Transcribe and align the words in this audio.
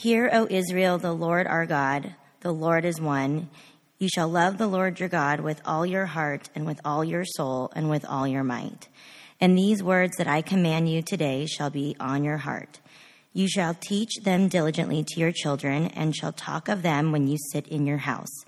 Hear, 0.00 0.30
O 0.32 0.46
Israel, 0.48 0.98
the 0.98 1.12
Lord 1.12 1.48
our 1.48 1.66
God, 1.66 2.14
the 2.42 2.52
Lord 2.52 2.84
is 2.84 3.00
one. 3.00 3.50
You 3.98 4.08
shall 4.08 4.28
love 4.28 4.56
the 4.56 4.68
Lord 4.68 5.00
your 5.00 5.08
God 5.08 5.40
with 5.40 5.60
all 5.64 5.84
your 5.84 6.06
heart 6.06 6.48
and 6.54 6.64
with 6.64 6.80
all 6.84 7.04
your 7.04 7.24
soul 7.24 7.72
and 7.74 7.90
with 7.90 8.04
all 8.04 8.28
your 8.28 8.44
might. 8.44 8.86
And 9.40 9.58
these 9.58 9.82
words 9.82 10.16
that 10.18 10.28
I 10.28 10.40
command 10.40 10.88
you 10.88 11.02
today 11.02 11.46
shall 11.46 11.68
be 11.68 11.96
on 11.98 12.22
your 12.22 12.36
heart. 12.36 12.78
You 13.32 13.48
shall 13.48 13.74
teach 13.74 14.22
them 14.22 14.46
diligently 14.46 15.02
to 15.02 15.18
your 15.18 15.32
children 15.32 15.88
and 15.88 16.14
shall 16.14 16.32
talk 16.32 16.68
of 16.68 16.82
them 16.82 17.10
when 17.10 17.26
you 17.26 17.36
sit 17.50 17.66
in 17.66 17.84
your 17.84 17.98
house 17.98 18.44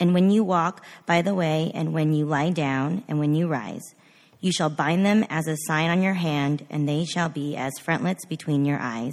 and 0.00 0.14
when 0.14 0.30
you 0.30 0.44
walk 0.44 0.82
by 1.04 1.20
the 1.20 1.34
way 1.34 1.70
and 1.74 1.92
when 1.92 2.14
you 2.14 2.24
lie 2.24 2.52
down 2.52 3.04
and 3.06 3.18
when 3.18 3.34
you 3.34 3.48
rise. 3.48 3.94
You 4.40 4.50
shall 4.50 4.70
bind 4.70 5.04
them 5.04 5.26
as 5.28 5.46
a 5.46 5.58
sign 5.66 5.90
on 5.90 6.00
your 6.00 6.14
hand, 6.14 6.64
and 6.70 6.88
they 6.88 7.04
shall 7.04 7.28
be 7.28 7.54
as 7.54 7.78
frontlets 7.82 8.24
between 8.24 8.64
your 8.64 8.78
eyes. 8.78 9.12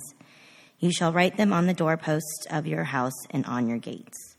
You 0.84 0.91
shall 0.91 1.13
write 1.13 1.38
them 1.38 1.54
on 1.54 1.65
the 1.65 1.73
doorposts 1.73 2.45
of 2.52 2.68
your 2.68 2.83
house 2.83 3.25
and 3.29 3.46
on 3.46 3.69
your 3.69 3.78
gates. 3.78 4.36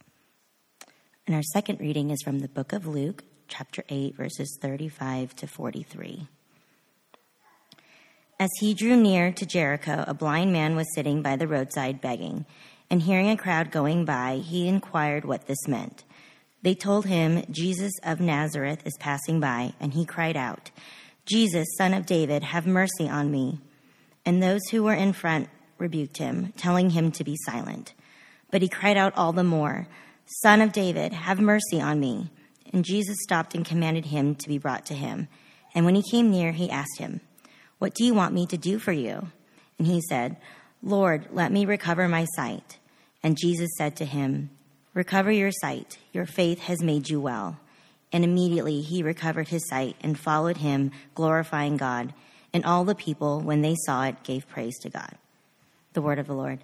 And 1.26 1.34
our 1.34 1.42
second 1.54 1.80
reading 1.80 2.10
is 2.10 2.20
from 2.22 2.40
the 2.40 2.48
book 2.48 2.74
of 2.74 2.86
Luke, 2.86 3.24
chapter 3.48 3.82
8, 3.88 4.14
verses 4.14 4.58
35 4.60 5.34
to 5.36 5.46
43. 5.46 6.28
As 8.38 8.50
he 8.60 8.74
drew 8.74 8.94
near 8.94 9.32
to 9.32 9.46
Jericho, 9.46 10.04
a 10.06 10.12
blind 10.12 10.52
man 10.52 10.76
was 10.76 10.94
sitting 10.94 11.22
by 11.22 11.36
the 11.36 11.48
roadside 11.48 12.02
begging, 12.02 12.44
and 12.90 13.00
hearing 13.00 13.30
a 13.30 13.38
crowd 13.38 13.70
going 13.70 14.04
by, 14.04 14.42
he 14.44 14.68
inquired 14.68 15.24
what 15.24 15.46
this 15.46 15.66
meant. 15.66 16.04
They 16.60 16.74
told 16.74 17.06
him, 17.06 17.46
Jesus 17.50 17.92
of 18.02 18.20
Nazareth 18.20 18.86
is 18.86 18.98
passing 19.00 19.40
by, 19.40 19.72
and 19.80 19.94
he 19.94 20.04
cried 20.04 20.36
out, 20.36 20.70
Jesus, 21.24 21.66
son 21.78 21.94
of 21.94 22.04
David, 22.04 22.42
have 22.42 22.66
mercy 22.66 23.08
on 23.08 23.30
me. 23.30 23.60
And 24.26 24.42
those 24.42 24.60
who 24.70 24.82
were 24.82 24.92
in 24.92 25.14
front 25.14 25.48
rebuked 25.78 26.18
him, 26.18 26.52
telling 26.56 26.90
him 26.90 27.10
to 27.12 27.24
be 27.24 27.36
silent. 27.44 27.94
But 28.50 28.62
he 28.62 28.68
cried 28.68 28.96
out 28.96 29.16
all 29.16 29.32
the 29.32 29.44
more, 29.44 29.88
Son 30.42 30.60
of 30.60 30.72
David, 30.72 31.12
have 31.12 31.40
mercy 31.40 31.80
on 31.80 32.00
me. 32.00 32.30
And 32.72 32.84
Jesus 32.84 33.16
stopped 33.22 33.54
and 33.54 33.64
commanded 33.64 34.06
him 34.06 34.34
to 34.36 34.48
be 34.48 34.58
brought 34.58 34.86
to 34.86 34.94
him. 34.94 35.28
And 35.74 35.84
when 35.84 35.94
he 35.94 36.10
came 36.10 36.30
near, 36.30 36.52
he 36.52 36.70
asked 36.70 36.98
him, 36.98 37.20
What 37.78 37.94
do 37.94 38.04
you 38.04 38.14
want 38.14 38.34
me 38.34 38.46
to 38.46 38.56
do 38.56 38.78
for 38.78 38.92
you? 38.92 39.28
And 39.78 39.86
he 39.86 40.00
said, 40.08 40.36
Lord, 40.82 41.28
let 41.30 41.52
me 41.52 41.66
recover 41.66 42.08
my 42.08 42.26
sight. 42.36 42.78
And 43.22 43.38
Jesus 43.38 43.70
said 43.76 43.96
to 43.96 44.04
him, 44.04 44.50
Recover 44.92 45.32
your 45.32 45.50
sight. 45.50 45.98
Your 46.12 46.26
faith 46.26 46.60
has 46.60 46.82
made 46.82 47.08
you 47.08 47.20
well. 47.20 47.58
And 48.12 48.22
immediately 48.22 48.80
he 48.80 49.02
recovered 49.02 49.48
his 49.48 49.68
sight 49.68 49.96
and 50.00 50.18
followed 50.18 50.58
him, 50.58 50.92
glorifying 51.14 51.76
God. 51.76 52.14
And 52.52 52.64
all 52.64 52.84
the 52.84 52.94
people, 52.94 53.40
when 53.40 53.62
they 53.62 53.74
saw 53.86 54.04
it, 54.04 54.22
gave 54.22 54.46
praise 54.46 54.78
to 54.82 54.90
God. 54.90 55.16
The 55.94 56.02
word 56.02 56.18
of 56.18 56.26
the 56.26 56.34
Lord. 56.34 56.58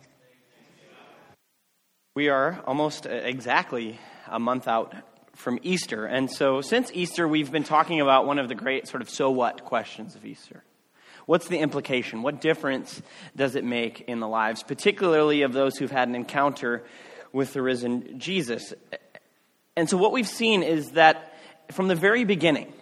We 2.17 2.31
are 2.31 2.61
almost 2.67 3.06
exactly 3.06 4.00
a 4.27 4.41
month 4.41 4.67
out 4.67 4.92
from 5.36 5.61
Easter. 5.62 6.05
And 6.05 6.28
so, 6.28 6.61
since 6.62 6.91
Easter, 6.92 7.28
we've 7.28 7.53
been 7.53 7.62
talking 7.62 8.01
about 8.01 8.27
one 8.27 8.41
of 8.41 8.48
the 8.48 8.56
great 8.56 8.89
sort 8.89 9.03
of 9.03 9.08
so 9.08 9.31
what 9.31 9.64
questions 9.64 10.17
of 10.17 10.27
Easter. 10.27 10.64
What's 11.27 11.47
the 11.47 11.58
implication? 11.58 12.23
What 12.23 12.41
difference 12.41 13.01
does 13.36 13.55
it 13.55 13.62
make 13.62 14.01
in 14.08 14.19
the 14.19 14.27
lives, 14.27 14.64
particularly 14.64 15.42
of 15.42 15.53
those 15.53 15.78
who've 15.78 15.92
had 15.92 16.08
an 16.08 16.17
encounter 16.17 16.83
with 17.33 17.53
the 17.53 17.62
risen 17.62 18.19
Jesus. 18.19 18.75
And 19.77 19.89
so, 19.89 19.97
what 19.97 20.11
we've 20.11 20.27
seen 20.27 20.64
is 20.64 20.91
that 20.92 21.36
from 21.70 21.86
the 21.86 21.95
very 21.95 22.25
beginning, 22.25 22.73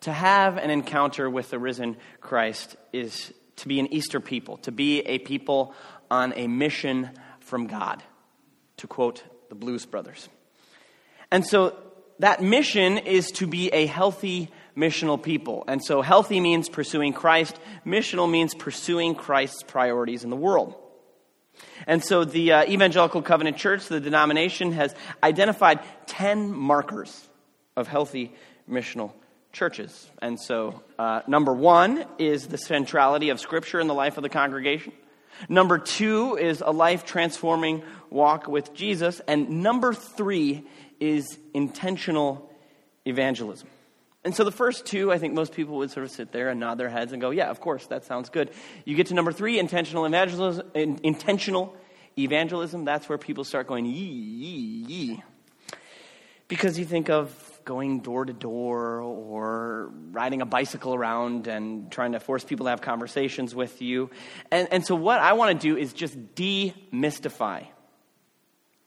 to 0.00 0.12
have 0.12 0.58
an 0.58 0.68
encounter 0.68 1.30
with 1.30 1.48
the 1.48 1.58
risen 1.58 1.96
Christ 2.20 2.76
is 2.92 3.32
to 3.58 3.68
be 3.68 3.78
an 3.80 3.92
Easter 3.92 4.20
people, 4.20 4.56
to 4.58 4.72
be 4.72 5.00
a 5.00 5.18
people 5.18 5.74
on 6.10 6.32
a 6.36 6.46
mission 6.46 7.10
from 7.40 7.66
God, 7.66 8.02
to 8.78 8.86
quote 8.86 9.22
the 9.48 9.54
Blues 9.54 9.86
Brothers. 9.86 10.28
And 11.30 11.46
so, 11.46 11.76
that 12.20 12.42
mission 12.42 12.98
is 12.98 13.30
to 13.32 13.46
be 13.46 13.68
a 13.68 13.86
healthy 13.86 14.50
missional 14.76 15.22
people. 15.22 15.64
And 15.68 15.84
so, 15.84 16.02
healthy 16.02 16.40
means 16.40 16.68
pursuing 16.68 17.12
Christ, 17.12 17.58
missional 17.86 18.30
means 18.30 18.54
pursuing 18.54 19.14
Christ's 19.14 19.62
priorities 19.62 20.24
in 20.24 20.30
the 20.30 20.36
world. 20.36 20.74
And 21.86 22.04
so 22.04 22.24
the 22.24 22.52
uh, 22.52 22.64
Evangelical 22.66 23.22
Covenant 23.22 23.56
Church, 23.56 23.86
the 23.88 24.00
denomination, 24.00 24.72
has 24.72 24.94
identified 25.22 25.80
10 26.06 26.52
markers 26.52 27.28
of 27.76 27.88
healthy 27.88 28.32
missional 28.70 29.12
churches. 29.58 30.08
And 30.22 30.40
so, 30.40 30.82
uh, 30.98 31.22
number 31.26 31.52
one 31.52 32.04
is 32.18 32.46
the 32.46 32.58
centrality 32.58 33.30
of 33.30 33.40
Scripture 33.40 33.80
in 33.80 33.88
the 33.88 33.94
life 33.94 34.16
of 34.16 34.22
the 34.22 34.28
congregation. 34.28 34.92
Number 35.48 35.78
two 35.78 36.36
is 36.36 36.62
a 36.64 36.70
life 36.70 37.04
transforming 37.04 37.82
walk 38.08 38.46
with 38.46 38.72
Jesus. 38.72 39.20
And 39.26 39.62
number 39.62 39.92
three 39.92 40.64
is 41.00 41.38
intentional 41.54 42.50
evangelism. 43.04 43.68
And 44.24 44.34
so 44.34 44.44
the 44.44 44.52
first 44.52 44.86
two, 44.86 45.12
I 45.12 45.18
think 45.18 45.34
most 45.34 45.52
people 45.52 45.76
would 45.78 45.90
sort 45.90 46.04
of 46.04 46.12
sit 46.12 46.32
there 46.32 46.50
and 46.50 46.60
nod 46.60 46.78
their 46.78 46.88
heads 46.88 47.12
and 47.12 47.20
go, 47.20 47.30
yeah, 47.30 47.50
of 47.50 47.60
course, 47.60 47.86
that 47.86 48.04
sounds 48.04 48.30
good. 48.30 48.50
You 48.84 48.94
get 48.94 49.08
to 49.08 49.14
number 49.14 49.32
three, 49.32 49.58
intentional 49.58 50.04
evangelism, 50.04 50.70
intentional 50.74 51.74
evangelism. 52.16 52.84
That's 52.84 53.08
where 53.08 53.18
people 53.18 53.44
start 53.44 53.66
going, 53.66 53.86
yee, 53.86 53.92
yee, 53.92 54.84
yee. 54.86 55.22
Because 56.46 56.78
you 56.78 56.84
think 56.84 57.10
of 57.10 57.47
going 57.68 58.00
door 58.00 58.24
to 58.24 58.32
door 58.32 59.02
or 59.02 59.90
riding 60.10 60.40
a 60.40 60.46
bicycle 60.46 60.94
around 60.94 61.46
and 61.48 61.92
trying 61.92 62.12
to 62.12 62.18
force 62.18 62.42
people 62.42 62.64
to 62.64 62.70
have 62.70 62.80
conversations 62.80 63.54
with 63.54 63.82
you. 63.82 64.08
And, 64.50 64.68
and 64.72 64.86
so 64.86 64.94
what 64.94 65.20
I 65.20 65.34
want 65.34 65.60
to 65.60 65.68
do 65.68 65.76
is 65.76 65.92
just 65.92 66.16
demystify 66.34 67.66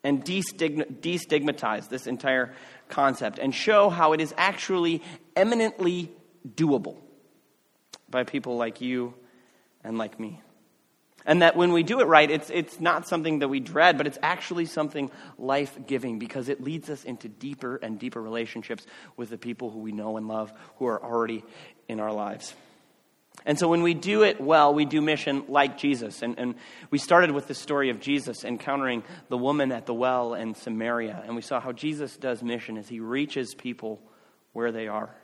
and 0.03 0.25
destigmatize 0.25 1.89
this 1.89 2.07
entire 2.07 2.55
concept 2.89 3.37
and 3.37 3.53
show 3.53 3.91
how 3.91 4.13
it 4.13 4.19
is 4.19 4.33
actually 4.35 5.03
eminently 5.35 6.11
doable 6.55 6.97
by 8.09 8.23
people 8.23 8.57
like 8.57 8.81
you 8.81 9.13
and 9.83 9.99
like 9.99 10.19
me. 10.19 10.41
And 11.25 11.41
that 11.41 11.55
when 11.55 11.71
we 11.71 11.83
do 11.83 11.99
it 11.99 12.05
right, 12.05 12.29
it's, 12.29 12.49
it's 12.49 12.79
not 12.79 13.07
something 13.07 13.39
that 13.39 13.47
we 13.47 13.59
dread, 13.59 13.97
but 13.97 14.07
it's 14.07 14.17
actually 14.23 14.65
something 14.65 15.11
life 15.37 15.77
giving 15.85 16.19
because 16.19 16.49
it 16.49 16.63
leads 16.63 16.89
us 16.89 17.03
into 17.03 17.27
deeper 17.29 17.75
and 17.75 17.99
deeper 17.99 18.21
relationships 18.21 18.85
with 19.17 19.29
the 19.29 19.37
people 19.37 19.69
who 19.69 19.79
we 19.79 19.91
know 19.91 20.17
and 20.17 20.27
love 20.27 20.51
who 20.77 20.87
are 20.87 21.03
already 21.03 21.43
in 21.87 21.99
our 21.99 22.11
lives. 22.11 22.53
And 23.45 23.57
so 23.57 23.67
when 23.67 23.81
we 23.81 23.93
do 23.93 24.23
it 24.23 24.39
well, 24.39 24.73
we 24.73 24.85
do 24.85 25.01
mission 25.01 25.45
like 25.47 25.77
Jesus. 25.77 26.21
And, 26.21 26.37
and 26.37 26.55
we 26.91 26.97
started 26.97 27.31
with 27.31 27.47
the 27.47 27.55
story 27.55 27.89
of 27.89 27.99
Jesus 27.99 28.43
encountering 28.43 29.03
the 29.29 29.37
woman 29.37 29.71
at 29.71 29.85
the 29.85 29.93
well 29.93 30.33
in 30.33 30.53
Samaria. 30.53 31.23
And 31.25 31.35
we 31.35 31.41
saw 31.41 31.59
how 31.59 31.71
Jesus 31.71 32.17
does 32.17 32.43
mission 32.43 32.77
as 32.77 32.87
he 32.87 32.99
reaches 32.99 33.55
people 33.55 34.01
where 34.53 34.71
they 34.71 34.87
are. 34.87 35.15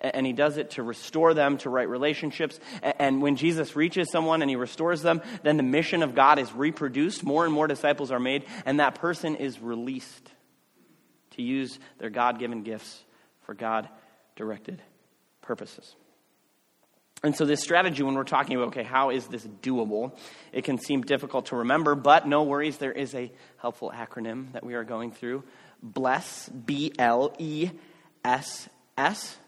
And 0.00 0.26
he 0.26 0.32
does 0.32 0.56
it 0.56 0.70
to 0.72 0.82
restore 0.82 1.34
them 1.34 1.58
to 1.58 1.70
right 1.70 1.88
relationships. 1.88 2.58
And 2.82 3.22
when 3.22 3.36
Jesus 3.36 3.76
reaches 3.76 4.10
someone 4.10 4.42
and 4.42 4.50
he 4.50 4.56
restores 4.56 5.02
them, 5.02 5.22
then 5.42 5.56
the 5.56 5.62
mission 5.62 6.02
of 6.02 6.14
God 6.14 6.38
is 6.38 6.52
reproduced. 6.52 7.24
More 7.24 7.44
and 7.44 7.52
more 7.52 7.66
disciples 7.66 8.10
are 8.10 8.20
made, 8.20 8.44
and 8.64 8.80
that 8.80 8.96
person 8.96 9.36
is 9.36 9.60
released 9.60 10.30
to 11.32 11.42
use 11.42 11.78
their 11.98 12.10
God 12.10 12.38
given 12.38 12.62
gifts 12.62 13.04
for 13.42 13.54
God 13.54 13.88
directed 14.34 14.82
purposes. 15.42 15.94
And 17.22 17.34
so, 17.34 17.46
this 17.46 17.62
strategy, 17.62 18.02
when 18.02 18.14
we're 18.14 18.24
talking 18.24 18.56
about, 18.56 18.68
okay, 18.68 18.82
how 18.82 19.10
is 19.10 19.26
this 19.26 19.44
doable? 19.44 20.16
It 20.52 20.64
can 20.64 20.78
seem 20.78 21.00
difficult 21.00 21.46
to 21.46 21.56
remember, 21.56 21.94
but 21.94 22.28
no 22.28 22.42
worries, 22.42 22.76
there 22.76 22.92
is 22.92 23.14
a 23.14 23.32
helpful 23.56 23.90
acronym 23.94 24.52
that 24.52 24.64
we 24.64 24.74
are 24.74 24.84
going 24.84 25.12
through 25.12 25.42
BLESS, 25.82 26.50
B 26.50 26.92
L 26.98 27.34
E 27.38 27.70
S 28.24 28.68
S. 28.98 29.38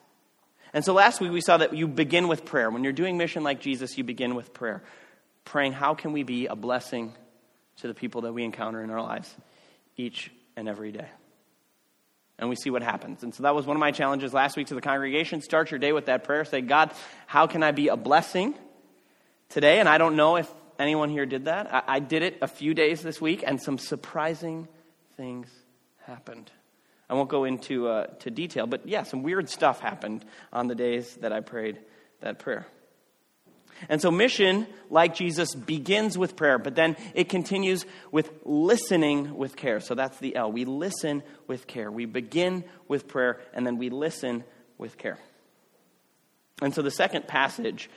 And 0.72 0.84
so, 0.84 0.92
last 0.92 1.20
week 1.20 1.32
we 1.32 1.40
saw 1.40 1.56
that 1.56 1.74
you 1.74 1.88
begin 1.88 2.28
with 2.28 2.44
prayer. 2.44 2.70
When 2.70 2.84
you're 2.84 2.92
doing 2.92 3.16
mission 3.16 3.42
like 3.42 3.60
Jesus, 3.60 3.96
you 3.96 4.04
begin 4.04 4.34
with 4.34 4.52
prayer. 4.52 4.82
Praying, 5.44 5.72
how 5.72 5.94
can 5.94 6.12
we 6.12 6.22
be 6.22 6.46
a 6.46 6.56
blessing 6.56 7.14
to 7.78 7.88
the 7.88 7.94
people 7.94 8.22
that 8.22 8.32
we 8.32 8.44
encounter 8.44 8.82
in 8.82 8.90
our 8.90 9.02
lives 9.02 9.34
each 9.96 10.30
and 10.56 10.68
every 10.68 10.92
day? 10.92 11.08
and 12.38 12.48
we 12.48 12.56
see 12.56 12.70
what 12.70 12.82
happens. 12.82 13.22
And 13.22 13.34
so 13.34 13.42
that 13.42 13.54
was 13.54 13.66
one 13.66 13.76
of 13.76 13.80
my 13.80 13.90
challenges 13.90 14.32
last 14.32 14.56
week 14.56 14.68
to 14.68 14.74
the 14.74 14.80
congregation. 14.80 15.40
Start 15.40 15.70
your 15.70 15.78
day 15.78 15.92
with 15.92 16.06
that 16.06 16.24
prayer. 16.24 16.44
Say, 16.44 16.60
God, 16.60 16.92
how 17.26 17.46
can 17.46 17.62
I 17.62 17.72
be 17.72 17.88
a 17.88 17.96
blessing 17.96 18.54
today? 19.48 19.80
And 19.80 19.88
I 19.88 19.98
don't 19.98 20.16
know 20.16 20.36
if 20.36 20.52
anyone 20.78 21.10
here 21.10 21.26
did 21.26 21.46
that. 21.46 21.72
I, 21.72 21.82
I 21.86 21.98
did 21.98 22.22
it 22.22 22.38
a 22.40 22.48
few 22.48 22.74
days 22.74 23.02
this 23.02 23.20
week, 23.20 23.42
and 23.44 23.60
some 23.60 23.78
surprising 23.78 24.68
things 25.16 25.48
happened. 26.04 26.50
I 27.08 27.14
won't 27.14 27.28
go 27.28 27.44
into 27.44 27.88
uh, 27.88 28.06
to 28.20 28.30
detail, 28.30 28.66
but 28.66 28.86
yeah, 28.86 29.02
some 29.02 29.22
weird 29.22 29.48
stuff 29.48 29.80
happened 29.80 30.24
on 30.52 30.68
the 30.68 30.74
days 30.74 31.14
that 31.16 31.32
I 31.32 31.40
prayed 31.40 31.78
that 32.20 32.38
prayer. 32.38 32.66
And 33.88 34.02
so, 34.02 34.10
mission, 34.10 34.66
like 34.90 35.14
Jesus, 35.14 35.54
begins 35.54 36.18
with 36.18 36.34
prayer, 36.34 36.58
but 36.58 36.74
then 36.74 36.96
it 37.14 37.28
continues 37.28 37.86
with 38.10 38.30
listening 38.44 39.36
with 39.36 39.56
care. 39.56 39.80
So 39.80 39.94
that's 39.94 40.18
the 40.18 40.34
L. 40.34 40.50
We 40.50 40.64
listen 40.64 41.22
with 41.46 41.66
care. 41.66 41.90
We 41.90 42.04
begin 42.04 42.64
with 42.88 43.06
prayer, 43.06 43.40
and 43.54 43.66
then 43.66 43.78
we 43.78 43.90
listen 43.90 44.42
with 44.78 44.98
care. 44.98 45.18
And 46.60 46.74
so, 46.74 46.82
the 46.82 46.90
second 46.90 47.28
passage 47.28 47.88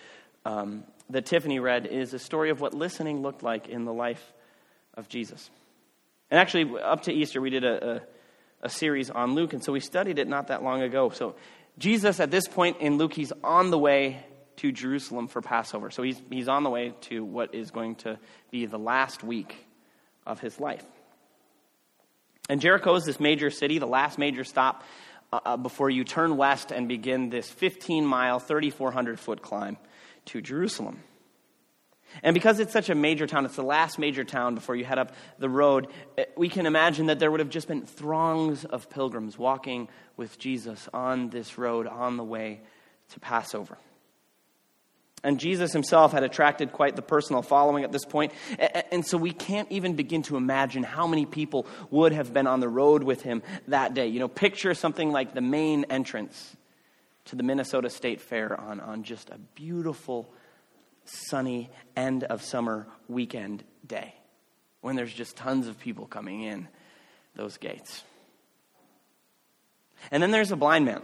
um, 0.46 0.84
that 1.10 1.26
Tiffany 1.26 1.60
read 1.60 1.88
is 1.88 2.14
a 2.14 2.20
story 2.20 2.52
of 2.52 2.62
what 2.62 2.74
listening 2.74 3.22
looked 3.22 3.42
like 3.42 3.68
in 3.68 3.86
the 3.86 3.94
life 3.94 4.34
of 4.94 5.10
Jesus. 5.10 5.50
And 6.30 6.40
actually, 6.40 6.80
up 6.80 7.04
to 7.04 7.14
Easter, 7.14 7.42
we 7.42 7.50
did 7.50 7.64
a, 7.64 7.96
a, 7.96 8.02
a, 8.62 8.70
series 8.70 9.10
on 9.10 9.36
Luke, 9.36 9.54
and 9.54 9.64
so 9.64 9.74
we 9.74 9.80
studied 9.80 10.20
it 10.20 10.28
not 10.28 10.48
that 10.48 10.64
long 10.64 10.82
ago. 10.82 11.10
So, 11.10 11.36
Jesus, 11.78 12.20
at 12.20 12.32
this 12.32 12.48
point 12.48 12.78
in 12.80 12.98
Luke, 12.98 13.14
he's 13.14 13.32
on 13.44 13.72
the 13.72 13.78
way 13.78 14.24
to 14.58 14.72
Jerusalem 14.72 15.28
for 15.28 15.42
Passover. 15.42 15.90
So, 15.92 16.04
he's, 16.04 16.22
he's 16.30 16.48
on 16.48 16.64
the 16.64 16.70
way 16.70 16.94
to 17.02 17.24
what 17.24 17.56
is 17.56 17.72
going 17.72 17.96
to 17.98 18.20
be 18.52 18.66
the 18.66 18.80
last 18.80 19.24
week 19.24 19.56
of 20.26 20.40
his 20.40 20.60
life. 20.60 20.86
And 22.50 22.60
Jericho 22.60 22.96
is 22.96 23.06
this 23.06 23.20
major 23.20 23.50
city, 23.50 23.80
the 23.80 23.86
last 23.88 24.18
major 24.18 24.44
stop 24.44 24.84
uh, 25.32 25.40
uh 25.46 25.58
before 25.58 25.90
you 25.90 26.04
turn 26.04 26.38
west 26.38 26.72
and 26.72 26.88
begin 26.88 27.30
this 27.30 27.50
15 27.50 28.06
mile, 28.06 28.40
3,400 28.40 29.20
foot 29.20 29.42
climb 29.42 29.78
to 30.26 30.42
Jerusalem. 30.42 31.02
And 32.24 32.34
because 32.34 32.60
it's 32.60 32.74
such 32.74 32.90
a 32.90 32.96
major 32.96 33.26
town, 33.26 33.46
it's 33.46 33.56
the 33.56 33.64
last 33.64 33.98
major 33.98 34.24
town 34.24 34.56
before 34.56 34.76
you 34.76 34.86
head 34.86 35.00
up 35.00 35.14
the 35.40 35.50
road, 35.50 35.88
eh, 36.18 36.26
we 36.38 36.50
can 36.50 36.66
imagine 36.66 37.08
that 37.08 37.20
there 37.20 37.32
would 37.32 37.40
have 37.40 37.50
just 37.50 37.68
been 37.68 37.86
throngs 37.86 38.64
of 38.66 38.90
pilgrims 38.90 39.38
walking 39.38 39.88
with 40.18 40.38
Jesus 40.38 40.88
on 40.94 41.30
this 41.30 41.58
road 41.58 41.88
on 41.88 42.18
the 42.18 42.24
way 42.24 42.62
to 43.10 43.20
Passover. 43.20 43.78
And 45.24 45.40
Jesus 45.40 45.72
himself 45.72 46.14
had 46.14 46.24
attracted 46.24 46.72
quite 46.72 46.96
the 46.96 47.04
personal 47.04 47.44
following 47.44 47.84
at 47.84 47.92
this 47.92 48.06
point. 48.06 48.34
And 48.92 49.06
so 49.06 49.18
we 49.18 49.32
can't 49.32 49.72
even 49.72 49.96
begin 49.96 50.24
to 50.24 50.38
imagine 50.38 50.82
how 50.82 51.06
many 51.06 51.28
people 51.28 51.68
would 51.92 52.12
have 52.12 52.34
been 52.34 52.48
on 52.48 52.60
the 52.60 52.70
road 52.70 53.04
with 53.04 53.22
him 53.22 53.44
that 53.68 53.94
day. 53.94 54.08
You 54.08 54.20
know, 54.20 54.28
picture 54.28 54.74
something 54.74 55.12
like 55.12 55.36
the 55.36 55.42
main 55.42 55.86
entrance 55.86 56.56
to 57.26 57.36
the 57.36 57.44
Minnesota 57.44 57.90
State 57.90 58.20
Fair 58.20 58.60
on, 58.60 58.80
on 58.80 59.04
just 59.04 59.30
a 59.30 59.38
beautiful 59.54 60.28
sunny 61.30 61.70
end 61.96 62.24
of 62.24 62.42
summer 62.42 62.88
weekend 63.08 63.64
day 63.86 64.14
when 64.82 64.96
there's 64.96 65.14
just 65.14 65.36
tons 65.36 65.68
of 65.68 65.80
people 65.80 66.06
coming 66.06 66.42
in 66.42 66.68
those 67.36 67.58
gates. 67.58 68.04
And 70.10 70.22
then 70.22 70.32
there's 70.32 70.52
a 70.52 70.56
blind 70.56 70.86
man 70.86 71.02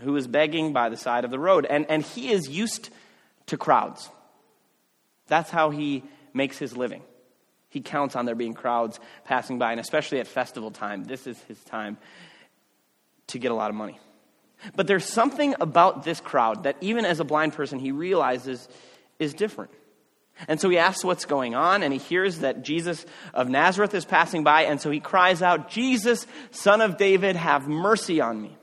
who 0.00 0.14
is 0.16 0.26
begging 0.26 0.72
by 0.72 0.88
the 0.88 0.96
side 0.96 1.24
of 1.24 1.30
the 1.30 1.38
road, 1.38 1.66
and, 1.66 1.86
and 1.88 2.02
he 2.02 2.30
is 2.30 2.48
used 2.48 2.90
to 3.46 3.56
crowds. 3.56 4.08
That's 5.26 5.50
how 5.50 5.70
he 5.70 6.04
makes 6.32 6.58
his 6.58 6.76
living. 6.76 7.02
He 7.70 7.80
counts 7.80 8.16
on 8.16 8.24
there 8.24 8.34
being 8.34 8.54
crowds 8.54 9.00
passing 9.24 9.58
by, 9.58 9.72
and 9.72 9.80
especially 9.80 10.20
at 10.20 10.26
festival 10.26 10.70
time, 10.70 11.04
this 11.04 11.26
is 11.26 11.38
his 11.42 11.62
time 11.64 11.98
to 13.28 13.38
get 13.38 13.50
a 13.50 13.54
lot 13.54 13.70
of 13.70 13.76
money. 13.76 13.98
But 14.74 14.86
there's 14.86 15.04
something 15.04 15.54
about 15.60 16.04
this 16.04 16.20
crowd 16.20 16.64
that, 16.64 16.76
even 16.80 17.04
as 17.04 17.20
a 17.20 17.24
blind 17.24 17.52
person, 17.52 17.78
he 17.78 17.92
realizes 17.92 18.68
is 19.18 19.34
different. 19.34 19.70
And 20.46 20.60
so 20.60 20.68
he 20.68 20.78
asks 20.78 21.04
what's 21.04 21.24
going 21.24 21.54
on, 21.54 21.82
and 21.82 21.92
he 21.92 21.98
hears 21.98 22.40
that 22.40 22.62
Jesus 22.62 23.04
of 23.34 23.48
Nazareth 23.48 23.94
is 23.94 24.04
passing 24.04 24.44
by, 24.44 24.62
and 24.62 24.80
so 24.80 24.90
he 24.90 25.00
cries 25.00 25.42
out, 25.42 25.68
Jesus, 25.68 26.26
son 26.52 26.80
of 26.80 26.96
David, 26.96 27.34
have 27.34 27.66
mercy 27.66 28.20
on 28.20 28.40
me. 28.40 28.56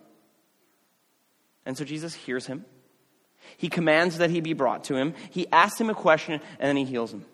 And 1.65 1.77
so 1.77 1.83
Jesus 1.83 2.13
hears 2.13 2.45
him. 2.45 2.63
He 3.57 3.69
commands 3.69 4.19
that 4.19 4.30
he 4.30 4.39
be 4.39 4.53
brought 4.53 4.86
to 4.86 4.95
him. 4.95 5.13
He 5.31 5.48
asks 5.51 5.80
him 5.80 5.89
a 5.89 5.95
question, 5.95 6.39
and 6.59 6.69
then 6.69 6.77
he 6.77 6.86
heals 6.86 7.13
him. 7.13 7.25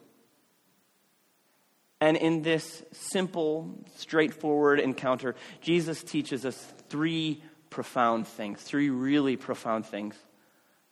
And 1.99 2.17
in 2.17 2.41
this 2.41 2.83
simple, 2.91 3.85
straightforward 3.97 4.79
encounter, 4.79 5.35
Jesus 5.61 6.01
teaches 6.01 6.47
us 6.47 6.57
three 6.89 7.43
profound 7.71 8.27
things, 8.27 8.62
three 8.62 8.91
really 8.91 9.35
profound 9.35 9.88
things 9.88 10.15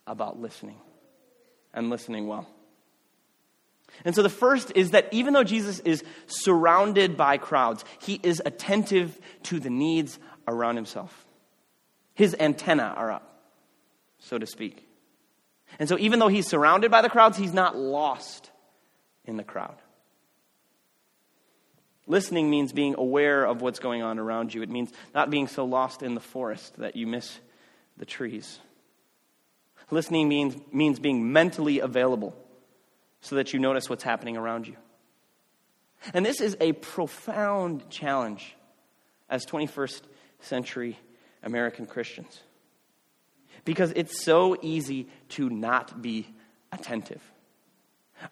about 0.08 0.40
listening 0.40 0.78
and 1.72 1.92
listening 1.92 2.26
well. 2.26 2.48
And 4.06 4.16
so 4.16 4.24
the 4.24 4.30
first 4.30 4.72
is 4.76 4.92
that 4.92 5.08
even 5.12 5.34
though 5.34 5.44
Jesus 5.44 5.80
is 5.80 6.04
surrounded 6.26 7.18
by 7.18 7.38
crowds, 7.38 7.86
he 8.00 8.20
is 8.24 8.42
attentive 8.44 9.20
to 9.44 9.60
the 9.60 9.70
needs 9.70 10.18
around 10.48 10.76
himself. 10.76 11.26
His 12.16 12.36
antenna 12.40 12.94
are 12.96 13.12
up, 13.12 13.42
so 14.20 14.38
to 14.38 14.46
speak. 14.46 14.88
And 15.78 15.88
so 15.88 15.98
even 16.00 16.20
though 16.20 16.28
he's 16.28 16.48
surrounded 16.48 16.92
by 16.92 17.02
the 17.02 17.10
crowds, 17.10 17.38
he's 17.38 17.54
not 17.54 17.78
lost 17.78 18.50
in 19.26 19.38
the 19.38 19.44
crowd. 19.44 19.76
Listening 22.10 22.50
means 22.50 22.74
being 22.74 22.96
aware 22.98 23.46
of 23.46 23.62
what's 23.62 23.78
going 23.78 24.02
on 24.02 24.18
around 24.18 24.52
you. 24.52 24.64
It 24.64 24.70
means 24.70 24.92
not 25.14 25.30
being 25.30 25.48
so 25.48 25.64
lost 25.64 26.02
in 26.02 26.16
the 26.16 26.20
forest 26.20 26.76
that 26.78 26.96
you 26.96 27.06
miss 27.06 27.40
the 27.98 28.06
trees. 28.06 28.60
Listening 29.92 30.28
means, 30.28 30.56
means 30.74 31.00
being 31.00 31.32
mentally 31.32 31.80
available 31.80 32.36
so 33.22 33.36
that 33.36 33.54
you 33.54 33.60
notice 33.60 33.90
what's 33.90 34.04
happening 34.04 34.38
around 34.38 34.68
you. 34.68 34.76
And 36.12 36.26
this 36.26 36.42
is 36.42 36.58
a 36.60 36.74
profound 36.74 37.88
challenge 37.92 38.56
as 39.30 39.46
21st 39.46 40.02
century 40.40 40.98
American 41.44 41.86
Christians 41.86 42.42
because 43.66 43.94
it's 43.96 44.24
so 44.24 44.58
easy 44.64 45.10
to 45.30 45.48
not 45.48 46.02
be 46.02 46.28
attentive. 46.72 47.22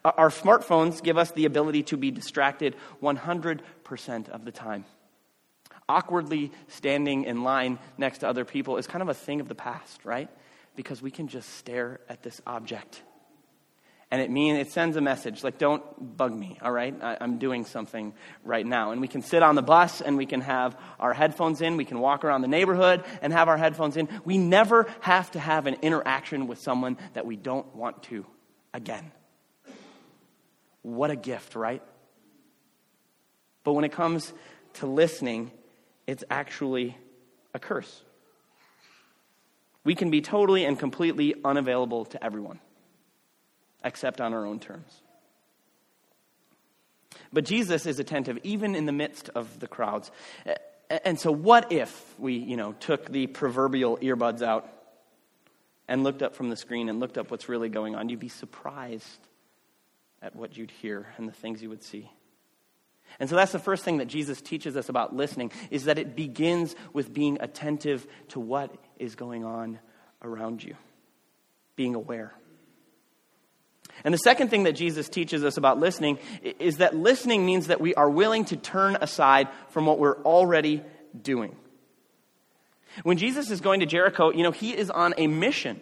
Uh, 0.04 0.12
our 0.18 0.30
smartphones 0.30 1.02
give 1.02 1.18
us 1.18 1.32
the 1.32 1.46
ability 1.46 1.84
to 1.84 1.98
be 1.98 2.12
distracted 2.12 2.76
100% 3.02 4.30
of 4.30 4.46
the 4.46 4.52
time. 4.52 4.86
Awkwardly 5.90 6.52
standing 6.68 7.24
in 7.24 7.44
line 7.44 7.80
next 7.98 8.20
to 8.20 8.28
other 8.28 8.46
people 8.46 8.78
is 8.78 8.88
kind 8.88 9.02
of 9.02 9.10
a 9.10 9.14
thing 9.14 9.40
of 9.40 9.48
the 9.48 9.56
past, 9.56 10.04
right? 10.04 10.30
because 10.78 11.02
we 11.02 11.12
can 11.12 11.28
just 11.28 11.58
stare 11.58 12.00
at 12.08 12.24
this 12.24 12.40
object. 12.48 13.02
And 14.10 14.22
it 14.22 14.32
means 14.32 14.60
it 14.60 14.72
sends 14.72 14.96
a 14.96 15.02
message 15.02 15.44
like, 15.44 15.58
don't 15.58 15.84
bug 16.16 16.34
me, 16.34 16.58
all 16.62 16.72
right? 16.72 16.96
I, 17.02 17.18
I'm 17.20 17.40
doing 17.40 17.66
something 17.66 18.14
right 18.46 18.66
now. 18.66 18.92
And 18.92 19.02
we 19.02 19.10
can 19.10 19.22
sit 19.22 19.44
on 19.44 19.56
the 19.56 19.62
bus 19.62 20.00
and 20.00 20.16
we 20.16 20.26
can 20.26 20.40
have 20.40 20.80
our 20.98 21.14
headphones 21.14 21.60
in. 21.60 21.76
We 21.76 21.84
can 21.84 22.00
walk 22.00 22.24
around 22.24 22.42
the 22.42 22.48
neighborhood 22.48 23.04
and 23.22 23.34
have 23.34 23.50
our 23.50 23.58
headphones 23.58 23.98
in. 23.98 24.08
We 24.24 24.38
never 24.38 24.88
have 25.02 25.32
to 25.32 25.42
have 25.42 25.68
an 25.68 25.78
interaction 25.82 26.48
with 26.48 26.60
someone 26.60 26.98
that 27.16 27.26
we 27.26 27.36
don't 27.36 27.76
want 27.76 28.04
to 28.04 28.26
again. 28.74 29.12
What 30.82 31.12
a 31.12 31.16
gift, 31.16 31.56
right? 31.56 31.82
But 33.64 33.74
when 33.74 33.84
it 33.84 33.92
comes 33.92 34.34
to 34.76 34.88
listening, 34.88 35.52
it's 36.06 36.24
actually 36.30 36.98
a 37.54 37.60
curse 37.60 38.04
we 39.88 39.96
can 39.96 40.10
be 40.10 40.20
totally 40.20 40.66
and 40.66 40.78
completely 40.78 41.34
unavailable 41.46 42.04
to 42.04 42.22
everyone, 42.22 42.60
except 43.86 44.20
on 44.20 44.34
our 44.34 44.46
own 44.46 44.60
terms. 44.60 45.02
But 47.32 47.46
Jesus 47.46 47.86
is 47.86 47.98
attentive 47.98 48.38
even 48.44 48.76
in 48.76 48.86
the 48.86 48.92
midst 48.92 49.30
of 49.30 49.62
the 49.62 49.68
crowds. 49.68 50.12
And 50.90 51.18
so, 51.18 51.32
what 51.32 51.72
if 51.72 52.20
we, 52.20 52.34
you 52.34 52.58
know, 52.58 52.74
took 52.74 53.10
the 53.10 53.28
proverbial 53.28 53.96
earbuds 54.00 54.42
out 54.42 54.70
and 55.88 56.04
looked 56.04 56.22
up 56.22 56.36
from 56.36 56.50
the 56.50 56.58
screen 56.58 56.90
and 56.90 57.00
looked 57.00 57.18
up 57.18 57.32
what's 57.32 57.48
really 57.48 57.70
going 57.70 57.96
on? 57.96 58.10
You'd 58.10 58.20
be 58.20 58.28
surprised 58.28 59.22
at 60.22 60.36
what 60.36 60.58
you'd 60.58 60.72
hear 60.72 61.08
and 61.18 61.28
the 61.28 61.34
things 61.34 61.62
you 61.62 61.70
would 61.70 61.84
see. 61.84 62.10
And 63.20 63.30
so 63.30 63.36
that's 63.36 63.52
the 63.52 63.60
first 63.60 63.84
thing 63.84 63.98
that 63.98 64.08
Jesus 64.08 64.42
teaches 64.42 64.76
us 64.76 64.90
about 64.90 65.16
listening 65.16 65.52
is 65.72 65.86
that 65.86 65.98
it 65.98 66.16
begins 66.16 66.76
with 66.94 67.14
being 67.14 67.38
attentive 67.40 68.06
to 68.30 68.40
what 68.40 68.76
is 68.98 69.16
going 69.16 69.46
on 69.46 69.80
around 70.22 70.64
you, 70.64 70.76
being 71.76 71.96
aware. 71.96 72.34
And 74.04 74.14
the 74.14 74.20
second 74.20 74.50
thing 74.50 74.64
that 74.64 74.74
Jesus 74.74 75.10
teaches 75.10 75.44
us 75.44 75.58
about 75.58 75.80
listening 75.80 76.20
is 76.60 76.78
that 76.78 76.96
listening 76.96 77.46
means 77.46 77.68
that 77.68 77.82
we 77.82 77.96
are 77.96 78.10
willing 78.10 78.46
to 78.46 78.58
turn 78.58 78.98
aside 79.02 79.48
from 79.70 79.86
what 79.86 79.98
we're 79.98 80.22
already 80.22 80.84
doing. 81.20 81.56
When 83.04 83.18
Jesus 83.18 83.50
is 83.50 83.62
going 83.62 83.80
to 83.80 83.86
Jericho, 83.86 84.32
you 84.32 84.44
know, 84.44 84.52
he 84.52 84.76
is 84.76 84.90
on 84.90 85.14
a 85.18 85.28
mission. 85.28 85.80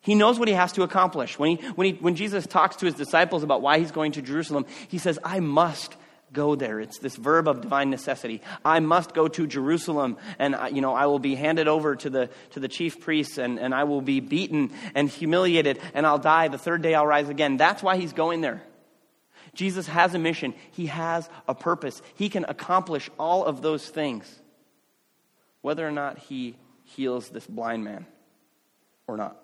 He 0.00 0.14
knows 0.14 0.38
what 0.38 0.48
he 0.48 0.54
has 0.54 0.72
to 0.72 0.82
accomplish. 0.82 1.38
When, 1.38 1.56
he, 1.56 1.66
when, 1.70 1.86
he, 1.86 1.92
when 1.94 2.14
Jesus 2.14 2.46
talks 2.46 2.76
to 2.76 2.86
his 2.86 2.94
disciples 2.94 3.42
about 3.42 3.60
why 3.60 3.78
he's 3.78 3.90
going 3.90 4.12
to 4.12 4.22
Jerusalem, 4.22 4.64
he 4.88 4.98
says, 4.98 5.18
I 5.22 5.40
must 5.40 5.94
go 6.32 6.54
there. 6.54 6.80
It's 6.80 6.98
this 6.98 7.16
verb 7.16 7.48
of 7.48 7.60
divine 7.60 7.90
necessity. 7.90 8.40
I 8.64 8.80
must 8.80 9.14
go 9.14 9.28
to 9.28 9.46
Jerusalem 9.46 10.16
and, 10.38 10.56
you 10.72 10.80
know, 10.80 10.94
I 10.94 11.06
will 11.06 11.18
be 11.18 11.34
handed 11.34 11.68
over 11.68 11.96
to 11.96 12.08
the, 12.08 12.30
to 12.50 12.60
the 12.60 12.68
chief 12.68 13.00
priests 13.00 13.36
and, 13.36 13.58
and 13.58 13.74
I 13.74 13.84
will 13.84 14.00
be 14.00 14.20
beaten 14.20 14.70
and 14.94 15.08
humiliated 15.08 15.80
and 15.92 16.06
I'll 16.06 16.18
die. 16.18 16.48
The 16.48 16.58
third 16.58 16.82
day 16.82 16.94
I'll 16.94 17.06
rise 17.06 17.28
again. 17.28 17.56
That's 17.56 17.82
why 17.82 17.96
he's 17.96 18.12
going 18.12 18.40
there. 18.40 18.62
Jesus 19.54 19.86
has 19.88 20.14
a 20.14 20.18
mission. 20.18 20.54
He 20.70 20.86
has 20.86 21.28
a 21.48 21.54
purpose. 21.54 22.00
He 22.14 22.28
can 22.28 22.44
accomplish 22.44 23.10
all 23.18 23.44
of 23.44 23.62
those 23.62 23.86
things, 23.88 24.40
whether 25.60 25.86
or 25.86 25.90
not 25.90 26.18
he 26.18 26.56
heals 26.84 27.28
this 27.28 27.46
blind 27.46 27.82
man 27.84 28.06
or 29.08 29.16
not. 29.16 29.36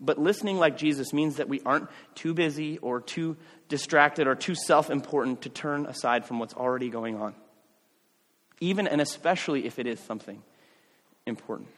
But 0.00 0.18
listening 0.18 0.58
like 0.58 0.76
Jesus 0.76 1.12
means 1.12 1.36
that 1.36 1.48
we 1.48 1.60
aren't 1.64 1.88
too 2.14 2.34
busy 2.34 2.78
or 2.78 3.00
too 3.00 3.36
distracted 3.68 4.26
or 4.26 4.34
too 4.34 4.54
self 4.54 4.90
important 4.90 5.42
to 5.42 5.48
turn 5.48 5.86
aside 5.86 6.26
from 6.26 6.38
what's 6.38 6.54
already 6.54 6.90
going 6.90 7.16
on, 7.16 7.34
even 8.60 8.86
and 8.86 9.00
especially 9.00 9.66
if 9.66 9.78
it 9.78 9.86
is 9.86 10.00
something 10.00 10.42
important. 11.26 11.68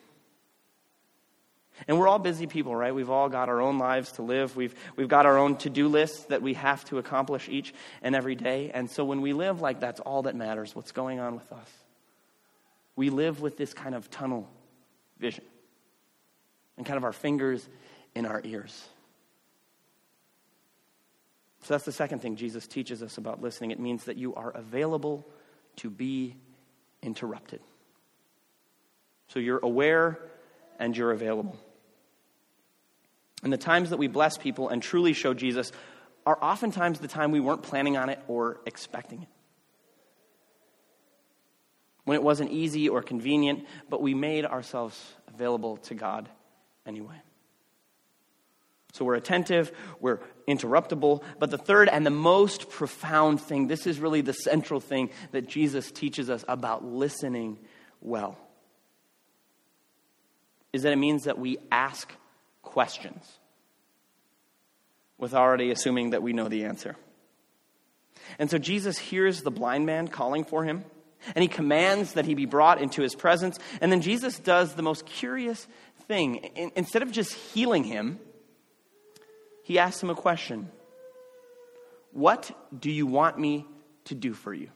And 1.86 1.98
we're 1.98 2.08
all 2.08 2.18
busy 2.18 2.46
people, 2.46 2.74
right? 2.74 2.94
We've 2.94 3.10
all 3.10 3.28
got 3.28 3.48
our 3.48 3.60
own 3.60 3.78
lives 3.78 4.12
to 4.12 4.22
live. 4.22 4.56
We've, 4.56 4.74
we've 4.96 5.08
got 5.08 5.26
our 5.26 5.36
own 5.36 5.56
to 5.58 5.70
do 5.70 5.88
lists 5.88 6.24
that 6.26 6.40
we 6.40 6.54
have 6.54 6.82
to 6.86 6.98
accomplish 6.98 7.48
each 7.50 7.74
and 8.02 8.14
every 8.16 8.34
day. 8.34 8.70
And 8.72 8.90
so 8.90 9.04
when 9.04 9.20
we 9.20 9.34
live 9.34 9.60
like 9.60 9.80
that's 9.80 10.00
all 10.00 10.22
that 10.22 10.34
matters, 10.34 10.74
what's 10.74 10.92
going 10.92 11.20
on 11.20 11.34
with 11.34 11.52
us. 11.52 11.70
We 12.96 13.10
live 13.10 13.42
with 13.42 13.58
this 13.58 13.74
kind 13.74 13.94
of 13.94 14.10
tunnel 14.10 14.48
vision 15.18 15.44
and 16.78 16.86
kind 16.86 16.96
of 16.96 17.04
our 17.04 17.12
fingers 17.12 17.68
in 18.16 18.24
our 18.24 18.40
ears. 18.44 18.88
So 21.62 21.74
that's 21.74 21.84
the 21.84 21.92
second 21.92 22.20
thing 22.20 22.36
Jesus 22.36 22.66
teaches 22.66 23.02
us 23.02 23.18
about 23.18 23.42
listening. 23.42 23.70
It 23.70 23.78
means 23.78 24.04
that 24.04 24.16
you 24.16 24.34
are 24.34 24.50
available 24.50 25.26
to 25.76 25.90
be 25.90 26.34
interrupted. 27.02 27.60
So 29.28 29.38
you're 29.38 29.60
aware 29.62 30.18
and 30.78 30.96
you're 30.96 31.12
available. 31.12 31.56
And 33.42 33.52
the 33.52 33.58
times 33.58 33.90
that 33.90 33.98
we 33.98 34.06
bless 34.06 34.38
people 34.38 34.70
and 34.70 34.82
truly 34.82 35.12
show 35.12 35.34
Jesus 35.34 35.72
are 36.24 36.38
oftentimes 36.40 37.00
the 37.00 37.08
time 37.08 37.32
we 37.32 37.40
weren't 37.40 37.62
planning 37.62 37.98
on 37.98 38.08
it 38.08 38.18
or 38.28 38.60
expecting 38.64 39.22
it. 39.22 39.28
When 42.04 42.14
it 42.14 42.22
wasn't 42.22 42.50
easy 42.50 42.88
or 42.88 43.02
convenient, 43.02 43.66
but 43.90 44.00
we 44.00 44.14
made 44.14 44.46
ourselves 44.46 44.98
available 45.28 45.76
to 45.78 45.94
God 45.94 46.28
anyway. 46.86 47.20
So 48.96 49.04
we're 49.04 49.16
attentive, 49.16 49.72
we're 50.00 50.20
interruptible. 50.48 51.22
But 51.38 51.50
the 51.50 51.58
third 51.58 51.90
and 51.90 52.06
the 52.06 52.10
most 52.10 52.70
profound 52.70 53.42
thing, 53.42 53.66
this 53.66 53.86
is 53.86 54.00
really 54.00 54.22
the 54.22 54.32
central 54.32 54.80
thing 54.80 55.10
that 55.32 55.46
Jesus 55.46 55.90
teaches 55.90 56.30
us 56.30 56.46
about 56.48 56.82
listening 56.82 57.58
well, 58.00 58.38
is 60.72 60.82
that 60.82 60.94
it 60.94 60.96
means 60.96 61.24
that 61.24 61.38
we 61.38 61.58
ask 61.70 62.10
questions 62.62 63.38
with 65.18 65.34
already 65.34 65.70
assuming 65.70 66.10
that 66.10 66.22
we 66.22 66.32
know 66.32 66.48
the 66.48 66.64
answer. 66.64 66.96
And 68.38 68.50
so 68.50 68.56
Jesus 68.56 68.96
hears 68.96 69.42
the 69.42 69.50
blind 69.50 69.84
man 69.84 70.08
calling 70.08 70.44
for 70.44 70.64
him, 70.64 70.84
and 71.34 71.42
he 71.42 71.48
commands 71.48 72.14
that 72.14 72.24
he 72.24 72.34
be 72.34 72.46
brought 72.46 72.80
into 72.80 73.02
his 73.02 73.14
presence. 73.14 73.58
And 73.82 73.92
then 73.92 74.00
Jesus 74.00 74.38
does 74.38 74.74
the 74.74 74.82
most 74.82 75.04
curious 75.04 75.66
thing. 76.08 76.72
Instead 76.76 77.02
of 77.02 77.12
just 77.12 77.34
healing 77.34 77.84
him, 77.84 78.20
he 79.66 79.80
asks 79.80 80.00
him 80.00 80.10
a 80.10 80.14
question 80.14 80.70
What 82.12 82.56
do 82.78 82.88
you 82.88 83.04
want 83.04 83.36
me 83.36 83.66
to 84.04 84.14
do 84.14 84.32
for 84.32 84.54
you? 84.54 84.68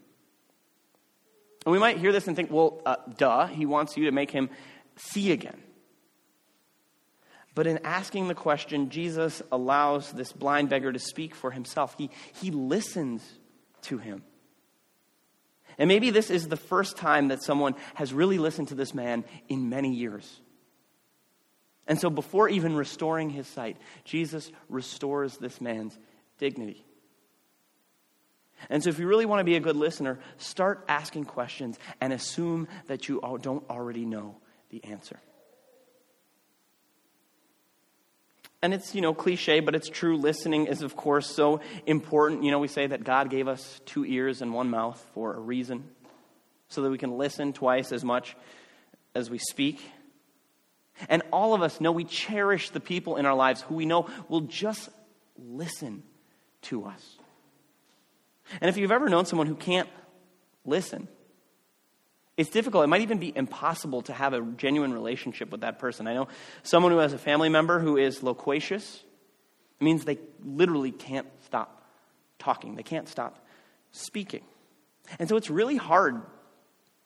And 1.65 1.73
we 1.73 1.79
might 1.79 1.99
hear 1.99 2.11
this 2.11 2.27
and 2.27 2.35
think, 2.35 2.51
well, 2.51 2.83
uh, 2.85 2.97
duh, 3.17 3.47
he 3.47 3.67
wants 3.67 3.97
you 3.97 4.07
to 4.07 4.11
make 4.11 4.33
him 4.33 4.51
see 4.97 5.31
again. 5.31 5.63
But 7.55 7.69
in 7.69 7.79
asking 7.85 8.27
the 8.27 8.35
question, 8.35 8.91
Jesus 8.91 9.43
allows 9.53 10.11
this 10.11 10.33
blind 10.33 10.71
beggar 10.71 10.93
to 10.93 10.99
speak 10.99 11.37
for 11.37 11.53
himself. 11.53 11.95
He, 11.97 12.11
he 12.41 12.51
listens 12.51 13.23
to 13.83 13.99
him. 13.99 14.25
And 15.79 15.87
maybe 15.87 16.11
this 16.11 16.31
is 16.31 16.49
the 16.49 16.57
first 16.57 16.97
time 16.97 17.29
that 17.29 17.45
someone 17.45 17.77
has 17.95 18.13
really 18.13 18.39
listened 18.39 18.69
to 18.69 18.75
this 18.75 18.93
man 18.93 19.25
in 19.49 19.69
many 19.69 19.95
years. 19.95 20.41
And 21.91 22.01
so, 22.01 22.09
before 22.09 22.49
even 22.49 22.77
restoring 22.77 23.31
his 23.31 23.49
sight, 23.49 23.77
Jesus 24.05 24.53
restores 24.69 25.37
this 25.39 25.61
man's 25.61 25.99
dignity. 26.39 26.85
And 28.69 28.81
so, 28.81 28.91
if 28.91 29.01
you 29.01 29.09
really 29.09 29.27
want 29.27 29.41
to 29.41 29.45
be 29.45 29.57
a 29.57 29.61
good 29.61 29.75
listener, 29.75 30.21
start 30.39 30.85
asking 30.87 31.25
questions 31.25 31.81
and 32.01 32.13
assume 32.13 32.69
that 32.87 33.09
you 33.09 33.21
don't 33.43 33.69
already 33.69 34.05
know 34.05 34.37
the 34.69 34.85
answer. 34.85 35.19
And 38.63 38.73
it's, 38.73 38.95
you 38.95 39.01
know, 39.01 39.13
cliche, 39.13 39.59
but 39.59 39.75
it's 39.75 39.89
true. 39.89 40.17
Listening 40.17 40.67
is, 40.69 40.83
of 40.83 40.95
course, 40.95 41.27
so 41.27 41.61
important. 41.87 42.45
You 42.45 42.53
know, 42.53 42.61
we 42.61 42.69
say 42.69 42.87
that 42.87 43.03
God 43.03 43.31
gave 43.31 43.49
us 43.49 43.81
two 43.85 44.05
ears 44.05 44.43
and 44.43 44.55
one 44.55 44.71
mouth 44.71 45.05
for 45.13 45.35
a 45.35 45.41
reason, 45.41 45.89
so 46.69 46.83
that 46.83 46.91
we 46.91 46.99
can 46.99 47.19
listen 47.19 47.53
twice 47.53 47.91
as 47.91 48.05
much 48.05 48.37
as 49.13 49.29
we 49.29 49.39
speak. 49.39 49.81
And 51.09 51.23
all 51.33 51.55
of 51.55 51.63
us 51.63 51.81
know 51.81 51.93
we 51.93 52.05
cherish 52.05 52.71
the 52.71 52.81
people 52.81 53.17
in 53.17 53.27
our 53.27 53.35
lives 53.35 53.63
who 53.63 53.75
we 53.75 53.87
know 53.87 54.09
will 54.29 54.43
just 54.43 54.89
listen 55.39 56.03
to 56.63 56.85
us. 56.85 57.17
And 58.61 58.69
if 58.69 58.77
you've 58.77 58.93
ever 58.93 59.09
known 59.09 59.27
someone 59.27 59.47
who 59.47 59.55
can't 59.55 59.89
listen, 60.65 61.09
it's 62.37 62.51
difficult. 62.51 62.85
It 62.85 62.89
might 62.89 63.03
even 63.03 63.19
be 63.19 63.33
impossible 63.35 64.03
to 64.03 64.13
have 64.13 64.33
a 64.33 64.41
genuine 64.41 64.93
relationship 64.93 65.51
with 65.51 65.61
that 65.61 65.79
person. 65.79 66.07
I 66.07 66.15
know 66.15 66.29
someone 66.63 66.91
who 66.93 66.99
has 66.99 67.13
a 67.13 67.19
family 67.19 67.49
member 67.49 67.79
who 67.79 67.97
is 67.97 68.23
loquacious. 68.23 69.03
It 69.81 69.85
means 69.85 70.05
they 70.05 70.19
literally 70.43 70.91
can't 70.91 71.27
stop 71.45 71.87
talking, 72.39 72.75
they 72.75 72.83
can't 72.83 73.09
stop 73.09 73.45
speaking. 73.93 74.43
And 75.19 75.29
so 75.29 75.37
it's 75.37 75.51
really 75.51 75.77
hard 75.77 76.23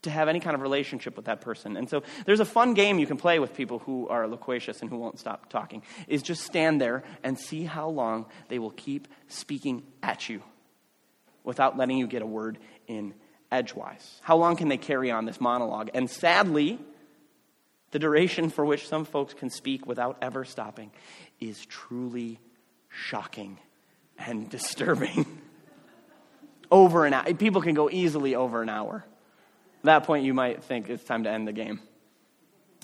to 0.05 0.11
have 0.11 0.29
any 0.29 0.41
kind 0.41 0.55
of 0.55 0.61
relationship 0.63 1.17
with 1.17 1.27
that 1.27 1.41
person. 1.41 1.77
And 1.77 1.89
so 1.89 2.03
there's 2.25 2.41
a 2.41 2.45
fun 2.45 2.75
game 2.75 2.99
you 2.99 3.07
can 3.07 3.17
play 3.17 3.39
with 3.39 3.55
people 3.55 3.81
who 3.81 4.09
are 4.09 4.27
loquacious 4.27 4.81
and 4.81 4.91
who 4.91 4.97
won't 4.97 5.19
stop 5.19 5.51
talking 5.51 5.83
is 6.09 6.23
just 6.23 6.43
stand 6.43 6.81
there 6.81 7.03
and 7.23 7.39
see 7.39 7.65
how 7.65 7.89
long 7.89 8.27
they 8.49 8.59
will 8.59 8.71
keep 8.71 9.09
speaking 9.29 9.83
at 10.03 10.29
you 10.29 10.43
without 11.43 11.77
letting 11.77 11.99
you 11.99 12.07
get 12.07 12.23
a 12.23 12.27
word 12.27 12.59
in 12.87 13.15
edgewise. 13.51 14.21
How 14.23 14.37
long 14.37 14.57
can 14.57 14.69
they 14.69 14.79
carry 14.79 15.11
on 15.11 15.25
this 15.25 15.41
monologue? 15.41 15.91
And 15.95 16.09
sadly, 16.09 16.79
the 17.91 17.99
duration 17.99 18.51
for 18.51 18.65
which 18.65 18.89
some 18.89 19.05
folks 19.05 19.35
can 19.35 19.51
speak 19.51 19.87
without 19.87 20.19
ever 20.23 20.45
stopping 20.45 20.91
is 21.41 21.65
truly 21.67 22.41
shocking 22.89 23.59
and 24.19 24.49
disturbing. 24.51 25.27
over 26.71 27.07
an 27.07 27.15
hour. 27.15 27.33
People 27.35 27.63
can 27.63 27.75
go 27.75 27.89
easily 27.91 28.35
over 28.35 28.63
an 28.63 28.69
hour 28.69 29.05
that 29.85 30.05
point, 30.05 30.25
you 30.25 30.35
might 30.35 30.65
think 30.65 30.91
it's 30.91 31.05
time 31.05 31.25
to 31.25 31.31
end 31.31 31.47
the 31.47 31.53
game. 31.53 31.81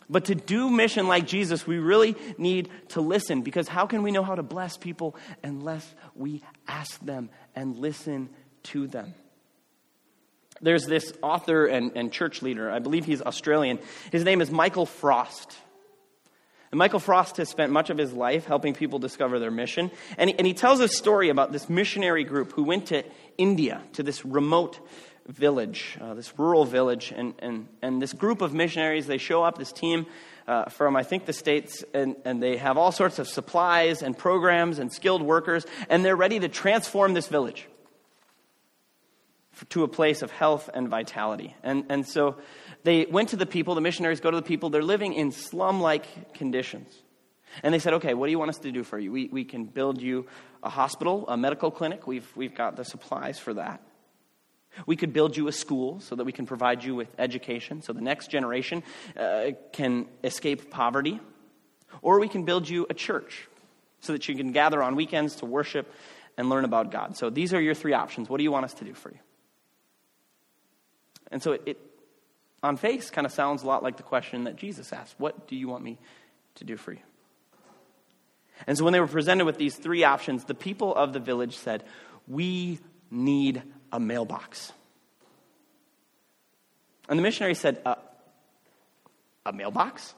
But 0.09 0.25
to 0.25 0.35
do 0.35 0.69
mission 0.71 1.07
like 1.07 1.26
Jesus, 1.26 1.66
we 1.66 1.78
really 1.78 2.16
need 2.37 2.69
to 2.88 3.00
listen 3.00 3.42
because 3.42 3.69
how 3.69 3.87
can 3.87 4.02
we 4.02 4.11
know 4.11 4.25
how 4.25 4.35
to 4.35 4.42
bless 4.42 4.76
people 4.76 5.14
unless 5.45 5.95
we 6.16 6.42
ask 6.66 6.99
them 7.00 7.30
and 7.54 7.78
listen 7.78 8.28
to 8.64 8.88
them? 8.88 9.14
There's 10.61 10.85
this 10.85 11.12
author 11.23 11.66
and, 11.66 11.92
and 11.95 12.12
church 12.12 12.42
leader, 12.42 12.71
I 12.71 12.80
believe 12.80 13.04
he's 13.04 13.23
Australian. 13.23 13.78
His 14.11 14.25
name 14.25 14.40
is 14.40 14.50
Michael 14.50 14.85
Frost. 14.85 15.57
And 16.73 16.78
Michael 16.78 17.00
Frost 17.00 17.37
has 17.38 17.49
spent 17.49 17.73
much 17.73 17.90
of 17.90 17.97
his 17.99 18.12
life 18.12 18.47
helping 18.47 18.75
people 18.75 18.99
discover 18.99 19.38
their 19.38 19.50
mission. 19.50 19.90
And 20.19 20.30
he, 20.30 20.38
and 20.38 20.47
he 20.47 20.54
tells 20.54 20.80
a 20.80 20.88
story 20.88 21.28
about 21.28 21.52
this 21.52 21.69
missionary 21.69 22.25
group 22.25 22.52
who 22.52 22.64
went 22.64 22.87
to 22.87 23.04
India, 23.38 23.80
to 23.95 24.02
this 24.02 24.25
remote 24.25 24.78
village, 25.27 25.97
uh, 26.00 26.15
this 26.15 26.39
rural 26.39 26.65
village, 26.65 27.12
and, 27.15 27.35
and, 27.39 27.69
and 27.83 28.00
this 28.00 28.12
group 28.12 28.41
of 28.41 28.53
missionaries, 28.55 29.07
they 29.07 29.19
show 29.19 29.43
up, 29.43 29.59
this 29.59 29.73
team 29.73 30.07
uh, 30.47 30.65
from, 30.65 30.97
I 30.97 31.03
think, 31.03 31.27
the 31.27 31.33
States, 31.33 31.85
and, 31.95 32.17
and 32.25 32.43
they 32.43 32.57
have 32.57 32.77
all 32.77 32.93
sorts 32.93 33.19
of 33.19 33.29
supplies 33.29 34.03
and 34.03 34.17
programs 34.17 34.79
and 34.79 34.93
skilled 34.93 35.23
workers, 35.23 35.67
and 35.89 36.05
they're 36.05 36.17
ready 36.17 36.41
to 36.41 36.49
transform 36.49 37.15
this 37.15 37.29
village 37.29 37.67
to 39.69 39.85
a 39.85 39.89
place 39.89 40.23
of 40.23 40.31
health 40.31 40.71
and 40.73 40.89
vitality. 40.89 41.55
And, 41.62 41.85
and 41.91 42.07
so 42.07 42.37
they 42.83 43.05
went 43.07 43.31
to 43.31 43.37
the 43.37 43.47
people, 43.47 43.75
the 43.75 43.81
missionaries 43.81 44.21
go 44.21 44.31
to 44.31 44.37
the 44.37 44.43
people, 44.43 44.71
they're 44.71 44.83
living 44.83 45.12
in 45.12 45.33
slum 45.33 45.81
like 45.81 46.35
conditions. 46.35 46.91
And 47.62 47.75
they 47.75 47.79
said, 47.79 47.95
okay, 47.95 48.15
what 48.15 48.27
do 48.27 48.31
you 48.31 48.39
want 48.39 48.50
us 48.50 48.59
to 48.59 48.73
do 48.73 48.85
for 48.85 48.99
you? 48.99 49.12
We, 49.12 49.29
we 49.29 49.45
can 49.45 49.65
build 49.65 50.00
you 50.00 50.27
a 50.62 50.71
hospital, 50.71 51.29
a 51.29 51.37
medical 51.37 51.71
clinic. 51.71 52.07
We've, 52.07 52.31
we've 52.37 52.55
got 52.55 52.77
the 52.77 52.85
supplies 52.85 53.39
for 53.39 53.55
that. 53.55 53.83
We 54.87 54.97
could 54.97 55.12
build 55.12 55.37
you 55.37 55.49
a 55.49 55.53
school 55.53 56.00
so 56.00 56.15
that 56.17 56.25
we 56.25 56.33
can 56.33 56.47
provide 56.47 56.85
you 56.85 56.95
with 56.95 57.09
education 57.19 57.83
so 57.83 57.93
the 57.93 58.00
next 58.00 58.31
generation 58.31 58.83
uh, 59.17 59.53
can 59.73 60.07
escape 60.23 60.71
poverty. 60.71 61.21
Or 62.03 62.21
we 62.21 62.29
can 62.29 62.45
build 62.45 62.69
you 62.69 62.87
a 62.89 62.95
church 62.95 63.49
so 64.00 64.12
that 64.12 64.29
you 64.29 64.35
can 64.35 64.53
gather 64.53 64.83
on 64.83 64.97
weekends 64.97 65.37
to 65.37 65.47
worship 65.47 65.93
and 66.37 66.49
learn 66.49 66.65
about 66.65 66.91
God. 66.91 67.17
So 67.17 67.31
these 67.31 67.53
are 67.53 67.61
your 67.61 67.75
three 67.75 67.93
options. 67.93 68.29
What 68.29 68.39
do 68.39 68.45
you 68.45 68.53
want 68.53 68.65
us 68.65 68.75
to 68.75 68.85
do 68.85 68.95
for 68.95 69.11
you? 69.11 69.19
And 71.31 71.43
so 71.43 71.53
it, 71.53 71.62
it 71.67 71.79
on 72.62 72.77
face, 72.77 73.11
kind 73.11 73.27
of 73.27 73.33
sounds 73.33 73.62
a 73.62 73.67
lot 73.67 73.83
like 73.83 73.97
the 73.97 74.03
question 74.03 74.45
that 74.45 74.57
Jesus 74.57 74.93
asked 74.93 75.15
What 75.19 75.49
do 75.49 75.57
you 75.57 75.69
want 75.69 75.85
me 75.85 75.99
to 76.57 76.65
do 76.65 76.77
for 76.77 76.93
you? 76.93 77.00
And 78.67 78.77
so 78.77 78.85
when 78.85 78.93
they 78.93 79.00
were 79.00 79.07
presented 79.07 79.45
with 79.45 79.57
these 79.57 79.77
three 79.77 80.05
options, 80.05 80.45
the 80.45 80.55
people 80.55 80.95
of 80.95 81.12
the 81.12 81.21
village 81.21 81.57
said, 81.57 81.85
We 82.27 82.79
need 83.11 83.62
a 83.92 84.00
mailbox. 84.00 84.73
And 87.09 87.18
the 87.18 87.23
missionary 87.23 87.54
said, 87.54 87.80
uh, 87.85 87.97
A 89.44 89.52
mailbox? 89.52 90.14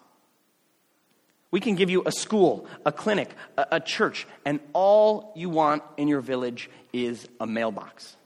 We 1.50 1.60
can 1.60 1.74
give 1.74 1.90
you 1.90 2.02
a 2.06 2.12
school, 2.12 2.66
a 2.86 2.92
clinic, 2.92 3.30
a, 3.58 3.66
a 3.72 3.80
church, 3.80 4.26
and 4.44 4.58
all 4.72 5.32
you 5.36 5.50
want 5.50 5.82
in 5.98 6.08
your 6.08 6.20
village 6.20 6.70
is 6.92 7.28
a 7.40 7.46
mailbox. 7.46 8.16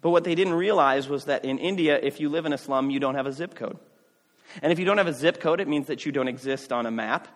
But 0.00 0.10
what 0.10 0.22
they 0.22 0.36
didn't 0.36 0.54
realize 0.54 1.08
was 1.08 1.24
that 1.24 1.44
in 1.44 1.58
India, 1.58 1.98
if 2.00 2.20
you 2.20 2.28
live 2.28 2.46
in 2.46 2.52
a 2.52 2.58
slum, 2.58 2.90
you 2.90 3.00
don't 3.00 3.16
have 3.16 3.26
a 3.26 3.32
zip 3.32 3.56
code. 3.56 3.76
And 4.62 4.72
if 4.72 4.78
you 4.78 4.84
don't 4.84 4.98
have 4.98 5.08
a 5.08 5.12
zip 5.12 5.40
code, 5.40 5.60
it 5.60 5.66
means 5.66 5.88
that 5.88 6.06
you 6.06 6.12
don't 6.12 6.28
exist 6.28 6.72
on 6.72 6.86
a 6.86 6.90
map, 6.92 7.26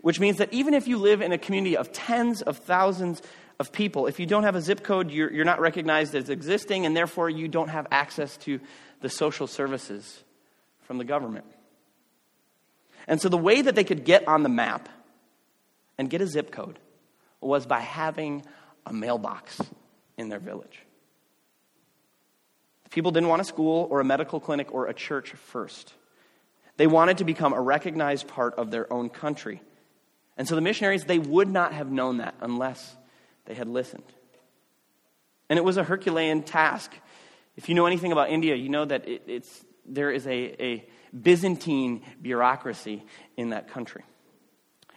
which 0.00 0.20
means 0.20 0.38
that 0.38 0.52
even 0.52 0.72
if 0.72 0.86
you 0.86 0.98
live 0.98 1.22
in 1.22 1.32
a 1.32 1.38
community 1.38 1.76
of 1.76 1.92
tens 1.92 2.40
of 2.40 2.58
thousands 2.58 3.20
of 3.60 3.72
people, 3.72 4.06
if 4.06 4.18
you 4.18 4.24
don't 4.24 4.44
have 4.44 4.56
a 4.56 4.60
zip 4.62 4.82
code, 4.82 5.10
you're, 5.10 5.30
you're 5.30 5.44
not 5.44 5.60
recognized 5.60 6.14
as 6.14 6.30
existing, 6.30 6.86
and 6.86 6.96
therefore 6.96 7.28
you 7.28 7.46
don't 7.46 7.68
have 7.68 7.86
access 7.90 8.38
to 8.38 8.58
the 9.02 9.10
social 9.10 9.46
services 9.46 10.24
from 10.84 10.96
the 10.96 11.04
government. 11.04 11.44
And 13.06 13.20
so 13.20 13.28
the 13.28 13.36
way 13.36 13.60
that 13.60 13.74
they 13.74 13.84
could 13.84 14.06
get 14.06 14.26
on 14.26 14.42
the 14.42 14.48
map 14.48 14.88
and 15.98 16.08
get 16.08 16.22
a 16.22 16.26
zip 16.26 16.50
code 16.50 16.78
was 17.42 17.66
by 17.66 17.80
having 17.80 18.46
a 18.86 18.94
mailbox 18.94 19.60
in 20.16 20.30
their 20.30 20.38
village. 20.38 20.80
People 22.88 23.10
didn't 23.10 23.28
want 23.28 23.42
a 23.42 23.44
school 23.44 23.86
or 23.90 24.00
a 24.00 24.04
medical 24.04 24.40
clinic 24.40 24.72
or 24.72 24.86
a 24.86 24.94
church 24.94 25.32
first. 25.32 25.92
They 26.78 26.86
wanted 26.86 27.18
to 27.18 27.24
become 27.24 27.52
a 27.52 27.60
recognized 27.60 28.26
part 28.26 28.54
of 28.54 28.70
their 28.70 28.90
own 28.90 29.10
country. 29.10 29.60
And 30.38 30.48
so 30.48 30.54
the 30.54 30.62
missionaries, 30.62 31.04
they 31.04 31.18
would 31.18 31.50
not 31.50 31.74
have 31.74 31.92
known 31.92 32.16
that 32.16 32.34
unless 32.40 32.96
they 33.50 33.56
had 33.56 33.66
listened. 33.68 34.04
And 35.48 35.58
it 35.58 35.64
was 35.64 35.76
a 35.76 35.82
Herculean 35.82 36.44
task. 36.44 36.92
If 37.56 37.68
you 37.68 37.74
know 37.74 37.86
anything 37.86 38.12
about 38.12 38.30
India, 38.30 38.54
you 38.54 38.68
know 38.68 38.84
that 38.84 39.08
it, 39.08 39.22
it's, 39.26 39.64
there 39.84 40.12
is 40.12 40.24
a, 40.28 40.62
a 40.62 40.88
Byzantine 41.12 42.02
bureaucracy 42.22 43.02
in 43.36 43.48
that 43.48 43.66
country. 43.66 44.04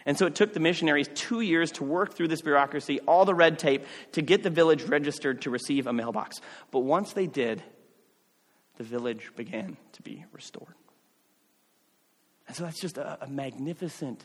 And 0.06 0.20
so 0.20 0.28
it 0.28 0.36
took 0.36 0.54
the 0.54 0.60
missionaries 0.60 1.10
two 1.16 1.42
years 1.42 1.72
to 1.72 1.84
work 1.84 2.14
through 2.14 2.28
this 2.28 2.42
bureaucracy, 2.42 3.00
all 3.08 3.26
the 3.26 3.34
red 3.34 3.58
tape, 3.58 3.86
to 4.12 4.22
get 4.22 4.44
the 4.44 4.52
village 4.52 4.84
registered 4.84 5.42
to 5.42 5.50
receive 5.50 5.88
a 5.88 5.94
mailbox. 5.94 6.40
But 6.70 6.82
once 6.82 7.14
they 7.14 7.26
did, 7.26 7.64
the 8.78 8.84
village 8.84 9.32
began 9.36 9.78
to 9.94 10.04
be 10.04 10.26
restored. 10.32 10.76
And 12.48 12.56
so 12.56 12.66
that's 12.66 12.80
just 12.80 13.00
a, 13.00 13.18
a 13.24 13.28
magnificent 13.28 14.24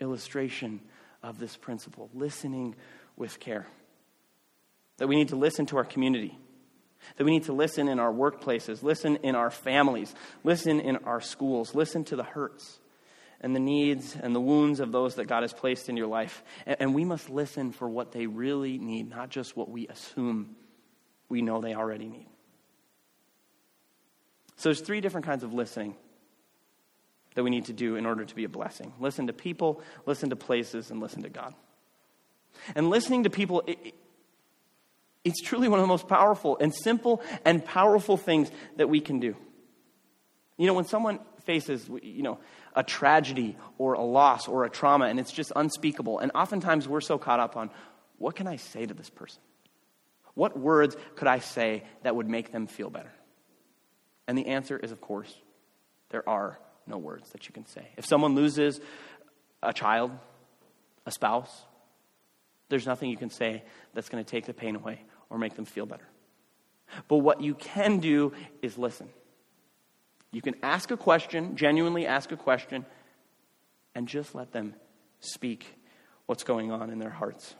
illustration 0.00 0.80
of 1.22 1.38
this 1.38 1.56
principle 1.56 2.10
listening 2.12 2.74
with 3.18 3.40
care. 3.40 3.66
That 4.96 5.08
we 5.08 5.16
need 5.16 5.28
to 5.28 5.36
listen 5.36 5.66
to 5.66 5.76
our 5.76 5.84
community, 5.84 6.38
that 7.16 7.24
we 7.24 7.30
need 7.30 7.44
to 7.44 7.52
listen 7.52 7.88
in 7.88 8.00
our 8.00 8.12
workplaces, 8.12 8.82
listen 8.82 9.16
in 9.16 9.34
our 9.34 9.50
families, 9.50 10.14
listen 10.44 10.80
in 10.80 10.96
our 10.98 11.20
schools, 11.20 11.74
listen 11.74 12.04
to 12.04 12.16
the 12.16 12.24
hurts 12.24 12.78
and 13.40 13.54
the 13.54 13.60
needs 13.60 14.16
and 14.20 14.34
the 14.34 14.40
wounds 14.40 14.80
of 14.80 14.90
those 14.90 15.14
that 15.16 15.26
God 15.26 15.42
has 15.42 15.52
placed 15.52 15.88
in 15.88 15.96
your 15.96 16.08
life. 16.08 16.42
And 16.66 16.94
we 16.94 17.04
must 17.04 17.30
listen 17.30 17.72
for 17.72 17.88
what 17.88 18.12
they 18.12 18.26
really 18.26 18.78
need, 18.78 19.08
not 19.10 19.30
just 19.30 19.56
what 19.56 19.70
we 19.70 19.86
assume 19.86 20.56
we 21.28 21.42
know 21.42 21.60
they 21.60 21.74
already 21.74 22.08
need. 22.08 22.26
So 24.56 24.70
there's 24.70 24.80
three 24.80 25.00
different 25.00 25.26
kinds 25.26 25.44
of 25.44 25.54
listening 25.54 25.94
that 27.34 27.44
we 27.44 27.50
need 27.50 27.66
to 27.66 27.72
do 27.72 27.94
in 27.94 28.06
order 28.06 28.24
to 28.24 28.34
be 28.34 28.42
a 28.42 28.48
blessing 28.48 28.92
listen 28.98 29.28
to 29.28 29.32
people, 29.32 29.80
listen 30.06 30.30
to 30.30 30.36
places, 30.36 30.90
and 30.90 31.00
listen 31.00 31.22
to 31.22 31.28
God. 31.28 31.54
And 32.74 32.90
listening 32.90 33.24
to 33.24 33.30
people, 33.30 33.62
it, 33.66 33.94
it's 35.24 35.40
truly 35.42 35.68
one 35.68 35.78
of 35.78 35.82
the 35.82 35.88
most 35.88 36.08
powerful 36.08 36.56
and 36.60 36.74
simple 36.74 37.22
and 37.44 37.64
powerful 37.64 38.16
things 38.16 38.50
that 38.76 38.88
we 38.88 39.00
can 39.00 39.20
do. 39.20 39.36
You 40.56 40.66
know, 40.66 40.74
when 40.74 40.86
someone 40.86 41.20
faces, 41.44 41.88
you 42.02 42.22
know, 42.22 42.38
a 42.74 42.82
tragedy 42.82 43.56
or 43.78 43.94
a 43.94 44.02
loss 44.02 44.48
or 44.48 44.64
a 44.64 44.70
trauma 44.70 45.06
and 45.06 45.18
it's 45.18 45.32
just 45.32 45.52
unspeakable, 45.54 46.18
and 46.18 46.32
oftentimes 46.34 46.88
we're 46.88 47.00
so 47.00 47.18
caught 47.18 47.40
up 47.40 47.56
on 47.56 47.70
what 48.18 48.34
can 48.34 48.46
I 48.46 48.56
say 48.56 48.84
to 48.84 48.94
this 48.94 49.10
person? 49.10 49.40
What 50.34 50.58
words 50.58 50.96
could 51.16 51.28
I 51.28 51.38
say 51.40 51.84
that 52.02 52.14
would 52.14 52.28
make 52.28 52.52
them 52.52 52.66
feel 52.66 52.90
better? 52.90 53.12
And 54.26 54.36
the 54.36 54.46
answer 54.46 54.76
is, 54.76 54.92
of 54.92 55.00
course, 55.00 55.34
there 56.10 56.28
are 56.28 56.58
no 56.86 56.98
words 56.98 57.30
that 57.30 57.48
you 57.48 57.52
can 57.52 57.66
say. 57.66 57.88
If 57.96 58.06
someone 58.06 58.34
loses 58.34 58.80
a 59.62 59.72
child, 59.72 60.10
a 61.06 61.10
spouse, 61.10 61.64
there's 62.68 62.86
nothing 62.86 63.10
you 63.10 63.16
can 63.16 63.30
say 63.30 63.62
that's 63.94 64.08
going 64.08 64.22
to 64.22 64.30
take 64.30 64.46
the 64.46 64.54
pain 64.54 64.76
away 64.76 65.00
or 65.30 65.38
make 65.38 65.54
them 65.54 65.64
feel 65.64 65.86
better. 65.86 66.08
But 67.06 67.18
what 67.18 67.40
you 67.40 67.54
can 67.54 67.98
do 67.98 68.32
is 68.62 68.78
listen. 68.78 69.08
You 70.30 70.42
can 70.42 70.56
ask 70.62 70.90
a 70.90 70.96
question, 70.96 71.56
genuinely 71.56 72.06
ask 72.06 72.32
a 72.32 72.36
question, 72.36 72.84
and 73.94 74.06
just 74.06 74.34
let 74.34 74.52
them 74.52 74.74
speak 75.20 75.66
what's 76.26 76.44
going 76.44 76.70
on 76.70 76.90
in 76.90 76.98
their 76.98 77.10
hearts. 77.10 77.54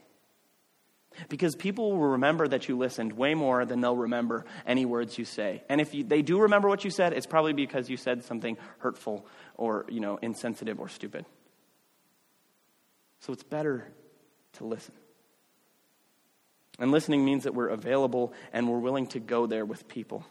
Because 1.28 1.56
people 1.56 1.92
will 1.92 2.08
remember 2.10 2.46
that 2.46 2.68
you 2.68 2.76
listened 2.76 3.12
way 3.14 3.34
more 3.34 3.64
than 3.64 3.80
they'll 3.80 3.96
remember 3.96 4.44
any 4.66 4.84
words 4.84 5.18
you 5.18 5.24
say. 5.24 5.64
And 5.68 5.80
if 5.80 5.94
you, 5.94 6.04
they 6.04 6.22
do 6.22 6.42
remember 6.42 6.68
what 6.68 6.84
you 6.84 6.90
said, 6.90 7.12
it's 7.12 7.26
probably 7.26 7.54
because 7.54 7.88
you 7.90 7.96
said 7.96 8.24
something 8.24 8.56
hurtful 8.78 9.26
or, 9.56 9.86
you 9.88 10.00
know, 10.00 10.18
insensitive 10.20 10.78
or 10.78 10.88
stupid. 10.88 11.24
So 13.20 13.32
it's 13.32 13.42
better 13.42 13.90
to 14.58 14.66
listen. 14.66 14.94
And 16.78 16.92
listening 16.92 17.24
means 17.24 17.44
that 17.44 17.54
we're 17.54 17.68
available 17.68 18.32
and 18.52 18.68
we're 18.68 18.78
willing 18.78 19.08
to 19.08 19.18
go 19.18 19.46
there 19.46 19.64
with 19.64 19.88
people. 19.88 20.24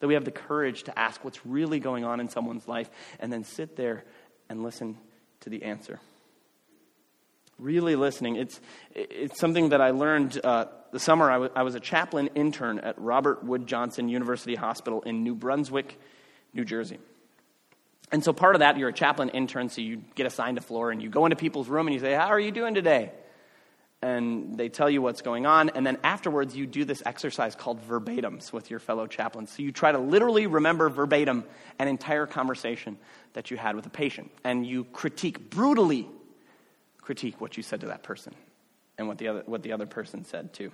That 0.00 0.06
we 0.06 0.14
have 0.14 0.24
the 0.24 0.30
courage 0.30 0.84
to 0.84 0.98
ask 0.98 1.22
what's 1.24 1.44
really 1.44 1.78
going 1.78 2.04
on 2.04 2.20
in 2.20 2.28
someone's 2.28 2.66
life 2.66 2.90
and 3.20 3.32
then 3.32 3.44
sit 3.44 3.76
there 3.76 4.04
and 4.48 4.62
listen 4.62 4.96
to 5.40 5.50
the 5.50 5.62
answer 5.64 6.00
really 7.62 7.96
listening. 7.96 8.36
It's, 8.36 8.60
it's 8.94 9.38
something 9.38 9.70
that 9.70 9.80
I 9.80 9.90
learned 9.90 10.40
uh, 10.42 10.66
the 10.90 10.98
summer. 10.98 11.30
I, 11.30 11.34
w- 11.34 11.52
I 11.54 11.62
was 11.62 11.74
a 11.74 11.80
chaplain 11.80 12.30
intern 12.34 12.80
at 12.80 13.00
Robert 13.00 13.44
Wood 13.44 13.66
Johnson 13.66 14.08
University 14.08 14.54
Hospital 14.54 15.02
in 15.02 15.22
New 15.22 15.34
Brunswick, 15.34 15.98
New 16.52 16.64
Jersey. 16.64 16.98
And 18.10 18.22
so 18.22 18.32
part 18.32 18.54
of 18.54 18.60
that, 18.60 18.76
you're 18.76 18.90
a 18.90 18.92
chaplain 18.92 19.30
intern, 19.30 19.70
so 19.70 19.80
you 19.80 20.02
get 20.14 20.26
assigned 20.26 20.58
a 20.58 20.60
floor 20.60 20.90
and 20.90 21.00
you 21.02 21.08
go 21.08 21.24
into 21.24 21.36
people's 21.36 21.68
room 21.68 21.86
and 21.86 21.94
you 21.94 22.00
say, 22.00 22.12
How 22.12 22.28
are 22.28 22.40
you 22.40 22.50
doing 22.50 22.74
today? 22.74 23.12
And 24.02 24.58
they 24.58 24.68
tell 24.68 24.90
you 24.90 25.00
what's 25.00 25.22
going 25.22 25.46
on. 25.46 25.70
And 25.70 25.86
then 25.86 25.96
afterwards, 26.02 26.56
you 26.56 26.66
do 26.66 26.84
this 26.84 27.02
exercise 27.06 27.54
called 27.54 27.80
verbatims 27.86 28.52
with 28.52 28.68
your 28.68 28.80
fellow 28.80 29.06
chaplains. 29.06 29.52
So 29.52 29.62
you 29.62 29.70
try 29.70 29.92
to 29.92 29.98
literally 29.98 30.48
remember 30.48 30.88
verbatim 30.88 31.44
an 31.78 31.86
entire 31.86 32.26
conversation 32.26 32.98
that 33.34 33.52
you 33.52 33.56
had 33.56 33.76
with 33.76 33.86
a 33.86 33.90
patient. 33.90 34.32
And 34.42 34.66
you 34.66 34.84
critique 34.84 35.50
brutally 35.50 36.08
critique 37.00 37.40
what 37.40 37.56
you 37.56 37.62
said 37.62 37.80
to 37.80 37.86
that 37.86 38.02
person 38.02 38.34
and 38.96 39.08
what 39.08 39.18
the 39.18 39.28
other, 39.28 39.42
what 39.46 39.62
the 39.62 39.72
other 39.72 39.86
person 39.86 40.24
said 40.24 40.52
too. 40.52 40.72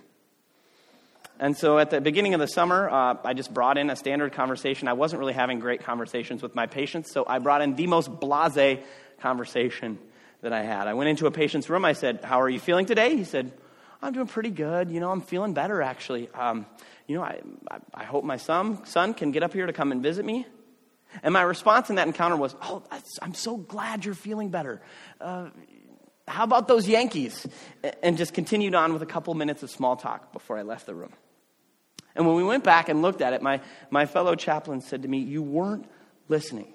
And 1.39 1.55
so 1.57 1.79
at 1.79 1.89
the 1.89 2.01
beginning 2.01 2.33
of 2.33 2.39
the 2.39 2.47
summer, 2.47 2.89
uh, 2.89 3.15
I 3.23 3.33
just 3.33 3.53
brought 3.53 3.77
in 3.77 3.89
a 3.89 3.95
standard 3.95 4.33
conversation. 4.33 4.87
I 4.87 4.93
wasn't 4.93 5.19
really 5.19 5.33
having 5.33 5.59
great 5.59 5.83
conversations 5.83 6.41
with 6.41 6.53
my 6.53 6.65
patients, 6.65 7.11
so 7.11 7.25
I 7.25 7.39
brought 7.39 7.61
in 7.61 7.75
the 7.75 7.87
most 7.87 8.09
blase 8.19 8.79
conversation 9.19 9.99
that 10.41 10.53
I 10.53 10.63
had. 10.63 10.87
I 10.87 10.93
went 10.93 11.09
into 11.09 11.27
a 11.27 11.31
patient's 11.31 11.69
room. 11.69 11.85
I 11.85 11.93
said, 11.93 12.21
How 12.23 12.41
are 12.41 12.49
you 12.49 12.59
feeling 12.59 12.85
today? 12.85 13.15
He 13.15 13.23
said, 13.23 13.51
I'm 14.01 14.13
doing 14.13 14.27
pretty 14.27 14.51
good. 14.51 14.89
You 14.89 14.99
know, 14.99 15.11
I'm 15.11 15.21
feeling 15.21 15.53
better 15.53 15.81
actually. 15.81 16.29
Um, 16.33 16.65
you 17.07 17.15
know, 17.17 17.23
I, 17.23 17.41
I, 17.69 17.79
I, 17.93 18.03
hope 18.05 18.23
my 18.23 18.37
son, 18.37 18.85
son 18.85 19.13
can 19.13 19.31
get 19.31 19.43
up 19.43 19.51
here 19.51 19.65
to 19.65 19.73
come 19.73 19.91
and 19.91 20.01
visit 20.01 20.23
me. 20.23 20.45
And 21.23 21.33
my 21.33 21.41
response 21.41 21.89
in 21.89 21.95
that 21.95 22.07
encounter 22.07 22.37
was, 22.37 22.55
Oh, 22.61 22.83
I'm 23.21 23.33
so 23.33 23.57
glad 23.57 24.05
you're 24.05 24.13
feeling 24.13 24.49
better. 24.49 24.81
Uh, 25.19 25.49
how 26.27 26.43
about 26.43 26.67
those 26.67 26.87
Yankees? 26.87 27.45
And 28.03 28.17
just 28.17 28.33
continued 28.33 28.75
on 28.75 28.93
with 28.93 29.01
a 29.01 29.07
couple 29.07 29.33
minutes 29.33 29.63
of 29.63 29.71
small 29.71 29.95
talk 29.95 30.31
before 30.31 30.57
I 30.57 30.61
left 30.61 30.85
the 30.85 30.93
room. 30.93 31.13
And 32.15 32.27
when 32.27 32.35
we 32.35 32.43
went 32.43 32.63
back 32.63 32.89
and 32.89 33.01
looked 33.01 33.21
at 33.21 33.33
it, 33.33 33.41
my, 33.41 33.61
my 33.89 34.05
fellow 34.05 34.35
chaplain 34.35 34.81
said 34.81 35.01
to 35.01 35.07
me, 35.07 35.19
You 35.19 35.41
weren't 35.41 35.89
listening. 36.27 36.73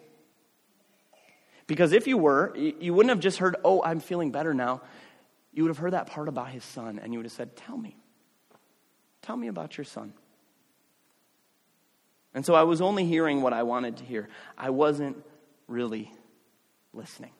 Because 1.66 1.92
if 1.92 2.06
you 2.06 2.18
were, 2.18 2.54
you 2.56 2.92
wouldn't 2.92 3.10
have 3.10 3.20
just 3.20 3.38
heard, 3.38 3.56
Oh, 3.64 3.82
I'm 3.82 4.00
feeling 4.00 4.30
better 4.30 4.52
now. 4.54 4.82
You 5.52 5.62
would 5.62 5.70
have 5.70 5.78
heard 5.78 5.92
that 5.92 6.08
part 6.08 6.28
about 6.28 6.48
his 6.48 6.64
son, 6.64 6.98
and 6.98 7.12
you 7.12 7.18
would 7.18 7.26
have 7.26 7.32
said, 7.32 7.56
Tell 7.56 7.76
me. 7.76 7.96
Tell 9.22 9.36
me 9.36 9.48
about 9.48 9.78
your 9.78 9.84
son. 9.84 10.12
And 12.34 12.44
so 12.44 12.54
I 12.54 12.64
was 12.64 12.80
only 12.80 13.06
hearing 13.06 13.40
what 13.40 13.52
I 13.52 13.62
wanted 13.62 13.98
to 13.98 14.04
hear. 14.04 14.28
I 14.58 14.70
wasn't 14.70 15.16
really 15.68 16.12
listening. 16.92 17.30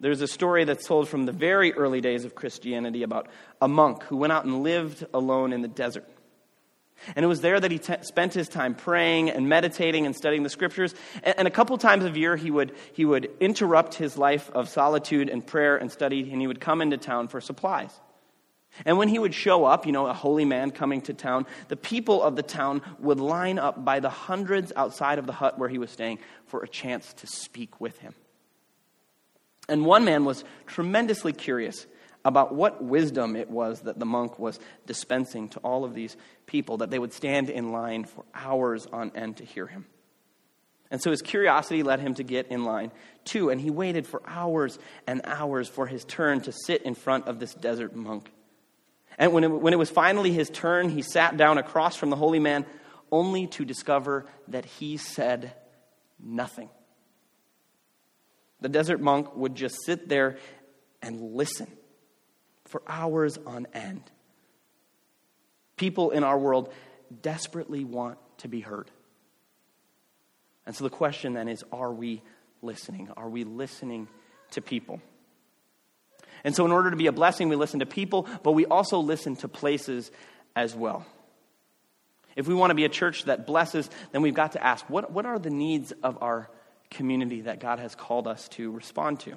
There's 0.00 0.20
a 0.20 0.28
story 0.28 0.64
that's 0.64 0.86
told 0.86 1.08
from 1.08 1.26
the 1.26 1.32
very 1.32 1.72
early 1.72 2.00
days 2.00 2.24
of 2.24 2.34
Christianity 2.34 3.02
about 3.02 3.28
a 3.60 3.68
monk 3.68 4.04
who 4.04 4.16
went 4.16 4.32
out 4.32 4.44
and 4.44 4.62
lived 4.62 5.04
alone 5.12 5.52
in 5.52 5.60
the 5.60 5.68
desert. 5.68 6.08
And 7.14 7.24
it 7.24 7.28
was 7.28 7.40
there 7.40 7.58
that 7.58 7.70
he 7.70 7.78
t- 7.78 7.94
spent 8.02 8.34
his 8.34 8.48
time 8.48 8.74
praying 8.74 9.30
and 9.30 9.48
meditating 9.48 10.06
and 10.06 10.14
studying 10.14 10.42
the 10.42 10.50
scriptures. 10.50 10.94
And, 11.22 11.38
and, 11.38 11.48
a 11.48 11.50
couple 11.50 11.78
times 11.78 12.04
a 12.04 12.10
year, 12.10 12.36
he 12.36 12.50
would, 12.50 12.72
he 12.92 13.04
would 13.04 13.30
interrupt 13.40 13.94
his 13.94 14.18
life 14.18 14.50
of 14.50 14.68
solitude 14.68 15.28
and 15.28 15.46
prayer 15.46 15.76
and 15.76 15.90
study, 15.90 16.30
and 16.30 16.40
he 16.40 16.46
would 16.46 16.60
come 16.60 16.82
into 16.82 16.96
town 16.96 17.28
for 17.28 17.40
supplies. 17.40 17.92
And 18.84 18.98
when 18.98 19.08
he 19.08 19.18
would 19.18 19.34
show 19.34 19.64
up, 19.64 19.86
you 19.86 19.92
know, 19.92 20.06
a 20.06 20.12
holy 20.12 20.44
man 20.44 20.70
coming 20.70 21.00
to 21.02 21.14
town, 21.14 21.46
the 21.68 21.76
people 21.76 22.22
of 22.22 22.36
the 22.36 22.42
town 22.42 22.82
would 22.98 23.18
line 23.18 23.58
up 23.58 23.84
by 23.84 24.00
the 24.00 24.10
hundreds 24.10 24.72
outside 24.76 25.18
of 25.18 25.26
the 25.26 25.32
hut 25.32 25.58
where 25.58 25.68
he 25.68 25.78
was 25.78 25.90
staying 25.90 26.18
for 26.46 26.62
a 26.62 26.68
chance 26.68 27.12
to 27.14 27.26
speak 27.26 27.80
with 27.80 27.98
him. 27.98 28.14
And 29.68 29.84
one 29.84 30.04
man 30.04 30.24
was 30.24 30.44
tremendously 30.66 31.32
curious 31.32 31.86
about 32.24 32.54
what 32.54 32.82
wisdom 32.82 33.36
it 33.36 33.50
was 33.50 33.80
that 33.82 33.98
the 33.98 34.06
monk 34.06 34.38
was 34.38 34.58
dispensing 34.86 35.48
to 35.50 35.58
all 35.60 35.84
of 35.84 35.94
these 35.94 36.16
people, 36.46 36.78
that 36.78 36.90
they 36.90 36.98
would 36.98 37.12
stand 37.12 37.48
in 37.48 37.72
line 37.72 38.04
for 38.04 38.24
hours 38.34 38.86
on 38.86 39.12
end 39.14 39.36
to 39.38 39.44
hear 39.44 39.66
him. 39.66 39.86
And 40.90 41.02
so 41.02 41.10
his 41.10 41.22
curiosity 41.22 41.82
led 41.82 42.00
him 42.00 42.14
to 42.14 42.22
get 42.22 42.48
in 42.48 42.64
line 42.64 42.92
too, 43.24 43.50
and 43.50 43.60
he 43.60 43.70
waited 43.70 44.06
for 44.06 44.22
hours 44.26 44.78
and 45.06 45.20
hours 45.24 45.68
for 45.68 45.86
his 45.86 46.04
turn 46.04 46.40
to 46.42 46.52
sit 46.52 46.82
in 46.82 46.94
front 46.94 47.28
of 47.28 47.38
this 47.38 47.54
desert 47.54 47.94
monk. 47.94 48.30
And 49.18 49.32
when 49.32 49.44
it, 49.44 49.48
when 49.48 49.72
it 49.72 49.78
was 49.78 49.90
finally 49.90 50.32
his 50.32 50.48
turn, 50.48 50.88
he 50.88 51.02
sat 51.02 51.36
down 51.36 51.58
across 51.58 51.96
from 51.96 52.10
the 52.10 52.16
holy 52.16 52.38
man, 52.38 52.64
only 53.10 53.46
to 53.48 53.64
discover 53.64 54.26
that 54.48 54.64
he 54.64 54.96
said 54.96 55.52
nothing. 56.18 56.68
The 58.60 58.68
desert 58.68 59.00
monk 59.00 59.36
would 59.36 59.54
just 59.54 59.84
sit 59.84 60.08
there 60.08 60.38
and 61.02 61.34
listen 61.34 61.68
for 62.68 62.82
hours 62.86 63.38
on 63.46 63.66
end. 63.74 64.02
People 65.76 66.10
in 66.10 66.24
our 66.24 66.38
world 66.38 66.72
desperately 67.22 67.84
want 67.84 68.18
to 68.38 68.48
be 68.48 68.60
heard. 68.60 68.90
And 70.66 70.76
so 70.76 70.84
the 70.84 70.90
question 70.90 71.32
then 71.32 71.48
is 71.48 71.64
are 71.72 71.92
we 71.92 72.22
listening? 72.62 73.08
Are 73.16 73.28
we 73.28 73.44
listening 73.44 74.08
to 74.52 74.60
people? 74.60 75.00
And 76.44 76.54
so, 76.54 76.64
in 76.64 76.72
order 76.72 76.90
to 76.90 76.96
be 76.96 77.06
a 77.06 77.12
blessing, 77.12 77.48
we 77.48 77.56
listen 77.56 77.80
to 77.80 77.86
people, 77.86 78.28
but 78.42 78.52
we 78.52 78.64
also 78.66 78.98
listen 78.98 79.34
to 79.36 79.48
places 79.48 80.10
as 80.54 80.74
well. 80.74 81.04
If 82.36 82.46
we 82.46 82.54
want 82.54 82.70
to 82.70 82.74
be 82.74 82.84
a 82.84 82.88
church 82.88 83.24
that 83.24 83.46
blesses, 83.46 83.90
then 84.12 84.22
we've 84.22 84.34
got 84.34 84.52
to 84.52 84.64
ask 84.64 84.88
what, 84.88 85.10
what 85.10 85.26
are 85.26 85.38
the 85.38 85.50
needs 85.50 85.92
of 86.02 86.22
our 86.22 86.48
community 86.90 87.42
that 87.42 87.58
God 87.60 87.80
has 87.80 87.94
called 87.94 88.28
us 88.28 88.48
to 88.50 88.70
respond 88.70 89.20
to? 89.20 89.36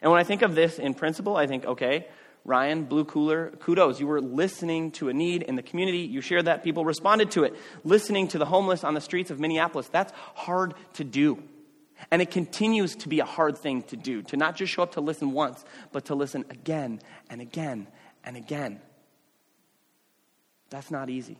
And 0.00 0.10
when 0.10 0.20
I 0.20 0.24
think 0.24 0.42
of 0.42 0.54
this 0.54 0.78
in 0.78 0.94
principle, 0.94 1.36
I 1.36 1.46
think, 1.46 1.64
okay, 1.64 2.06
Ryan, 2.44 2.84
Blue 2.84 3.04
Cooler, 3.04 3.50
kudos. 3.60 4.00
You 4.00 4.08
were 4.08 4.20
listening 4.20 4.90
to 4.92 5.08
a 5.08 5.12
need 5.12 5.42
in 5.42 5.54
the 5.54 5.62
community. 5.62 5.98
You 5.98 6.20
shared 6.20 6.46
that. 6.46 6.64
People 6.64 6.84
responded 6.84 7.30
to 7.32 7.44
it. 7.44 7.54
Listening 7.84 8.28
to 8.28 8.38
the 8.38 8.44
homeless 8.44 8.82
on 8.82 8.94
the 8.94 9.00
streets 9.00 9.30
of 9.30 9.38
Minneapolis, 9.38 9.88
that's 9.88 10.12
hard 10.34 10.74
to 10.94 11.04
do. 11.04 11.42
And 12.10 12.20
it 12.20 12.32
continues 12.32 12.96
to 12.96 13.08
be 13.08 13.20
a 13.20 13.24
hard 13.24 13.56
thing 13.58 13.82
to 13.84 13.96
do, 13.96 14.22
to 14.22 14.36
not 14.36 14.56
just 14.56 14.72
show 14.72 14.82
up 14.82 14.92
to 14.92 15.00
listen 15.00 15.32
once, 15.32 15.64
but 15.92 16.06
to 16.06 16.16
listen 16.16 16.44
again 16.50 17.00
and 17.30 17.40
again 17.40 17.86
and 18.24 18.36
again. 18.36 18.80
That's 20.70 20.90
not 20.90 21.10
easy. 21.10 21.38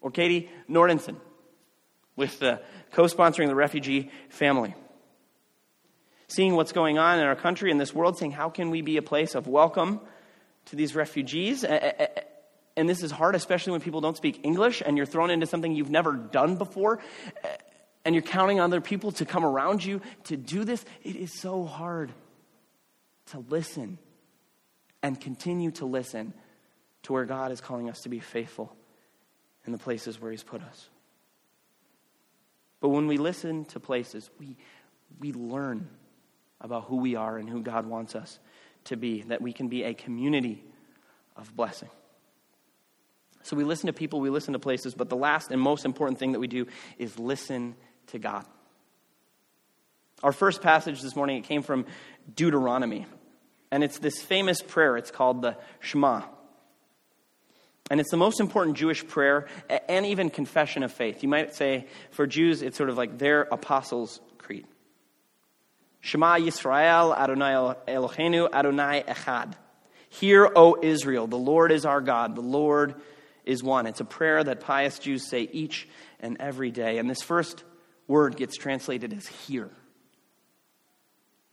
Or 0.00 0.12
Katie 0.12 0.48
Nordenson 0.70 1.16
with 2.14 2.38
co 2.38 3.04
sponsoring 3.06 3.48
the 3.48 3.56
refugee 3.56 4.12
family 4.28 4.76
seeing 6.28 6.54
what's 6.54 6.72
going 6.72 6.98
on 6.98 7.18
in 7.18 7.24
our 7.24 7.36
country 7.36 7.70
and 7.70 7.80
this 7.80 7.94
world, 7.94 8.18
saying, 8.18 8.32
how 8.32 8.50
can 8.50 8.70
we 8.70 8.82
be 8.82 8.96
a 8.96 9.02
place 9.02 9.34
of 9.34 9.46
welcome 9.46 10.00
to 10.66 10.76
these 10.76 10.94
refugees? 10.94 11.64
And 11.64 12.88
this 12.88 13.02
is 13.02 13.10
hard, 13.10 13.34
especially 13.34 13.72
when 13.72 13.80
people 13.80 14.00
don't 14.00 14.16
speak 14.16 14.40
English 14.42 14.82
and 14.84 14.96
you're 14.96 15.06
thrown 15.06 15.30
into 15.30 15.46
something 15.46 15.74
you've 15.74 15.90
never 15.90 16.12
done 16.12 16.56
before 16.56 17.00
and 18.04 18.14
you're 18.14 18.22
counting 18.22 18.60
on 18.60 18.70
other 18.70 18.80
people 18.80 19.12
to 19.12 19.24
come 19.24 19.44
around 19.44 19.84
you 19.84 20.00
to 20.24 20.36
do 20.36 20.64
this. 20.64 20.84
It 21.02 21.16
is 21.16 21.32
so 21.32 21.64
hard 21.64 22.12
to 23.26 23.44
listen 23.48 23.98
and 25.02 25.20
continue 25.20 25.70
to 25.72 25.86
listen 25.86 26.34
to 27.04 27.12
where 27.12 27.24
God 27.24 27.52
is 27.52 27.60
calling 27.60 27.88
us 27.88 28.00
to 28.00 28.08
be 28.08 28.18
faithful 28.18 28.74
in 29.64 29.72
the 29.72 29.78
places 29.78 30.20
where 30.20 30.30
He's 30.30 30.42
put 30.42 30.62
us. 30.62 30.88
But 32.80 32.90
when 32.90 33.06
we 33.06 33.16
listen 33.16 33.64
to 33.66 33.80
places, 33.80 34.28
we, 34.38 34.56
we 35.18 35.32
learn 35.32 35.88
about 36.60 36.84
who 36.84 36.96
we 36.96 37.14
are 37.14 37.38
and 37.38 37.48
who 37.48 37.62
God 37.62 37.86
wants 37.86 38.14
us 38.14 38.38
to 38.84 38.96
be, 38.96 39.22
that 39.22 39.42
we 39.42 39.52
can 39.52 39.68
be 39.68 39.84
a 39.84 39.94
community 39.94 40.64
of 41.36 41.54
blessing. 41.54 41.90
So 43.42 43.56
we 43.56 43.64
listen 43.64 43.86
to 43.86 43.92
people, 43.92 44.20
we 44.20 44.30
listen 44.30 44.54
to 44.54 44.58
places, 44.58 44.94
but 44.94 45.08
the 45.08 45.16
last 45.16 45.50
and 45.50 45.60
most 45.60 45.84
important 45.84 46.18
thing 46.18 46.32
that 46.32 46.40
we 46.40 46.48
do 46.48 46.66
is 46.98 47.18
listen 47.18 47.76
to 48.08 48.18
God. 48.18 48.44
Our 50.22 50.32
first 50.32 50.62
passage 50.62 51.02
this 51.02 51.14
morning, 51.14 51.36
it 51.36 51.44
came 51.44 51.62
from 51.62 51.86
Deuteronomy. 52.34 53.06
And 53.70 53.84
it's 53.84 53.98
this 53.98 54.22
famous 54.22 54.62
prayer. 54.62 54.96
It's 54.96 55.10
called 55.10 55.42
the 55.42 55.56
Shema. 55.80 56.22
And 57.90 58.00
it's 58.00 58.10
the 58.10 58.16
most 58.16 58.40
important 58.40 58.76
Jewish 58.76 59.06
prayer 59.06 59.46
and 59.88 60.06
even 60.06 60.30
confession 60.30 60.82
of 60.82 60.92
faith. 60.92 61.22
You 61.22 61.28
might 61.28 61.54
say 61.54 61.86
for 62.10 62.26
Jews, 62.26 62.62
it's 62.62 62.76
sort 62.76 62.90
of 62.90 62.96
like 62.96 63.18
their 63.18 63.42
apostles'. 63.42 64.20
Shema 66.06 66.36
Yisrael, 66.36 67.18
Adonai 67.18 67.74
Eloheinu, 67.88 68.48
Adonai 68.52 69.02
Echad. 69.08 69.54
Hear, 70.08 70.48
O 70.54 70.78
Israel, 70.80 71.26
the 71.26 71.36
Lord 71.36 71.72
is 71.72 71.84
our 71.84 72.00
God, 72.00 72.36
the 72.36 72.42
Lord 72.42 72.94
is 73.44 73.60
one. 73.60 73.88
It's 73.88 73.98
a 73.98 74.04
prayer 74.04 74.44
that 74.44 74.60
pious 74.60 75.00
Jews 75.00 75.28
say 75.28 75.48
each 75.50 75.88
and 76.20 76.36
every 76.38 76.70
day. 76.70 76.98
And 76.98 77.10
this 77.10 77.22
first 77.22 77.64
word 78.06 78.36
gets 78.36 78.56
translated 78.56 79.12
as 79.12 79.26
hear. 79.26 79.68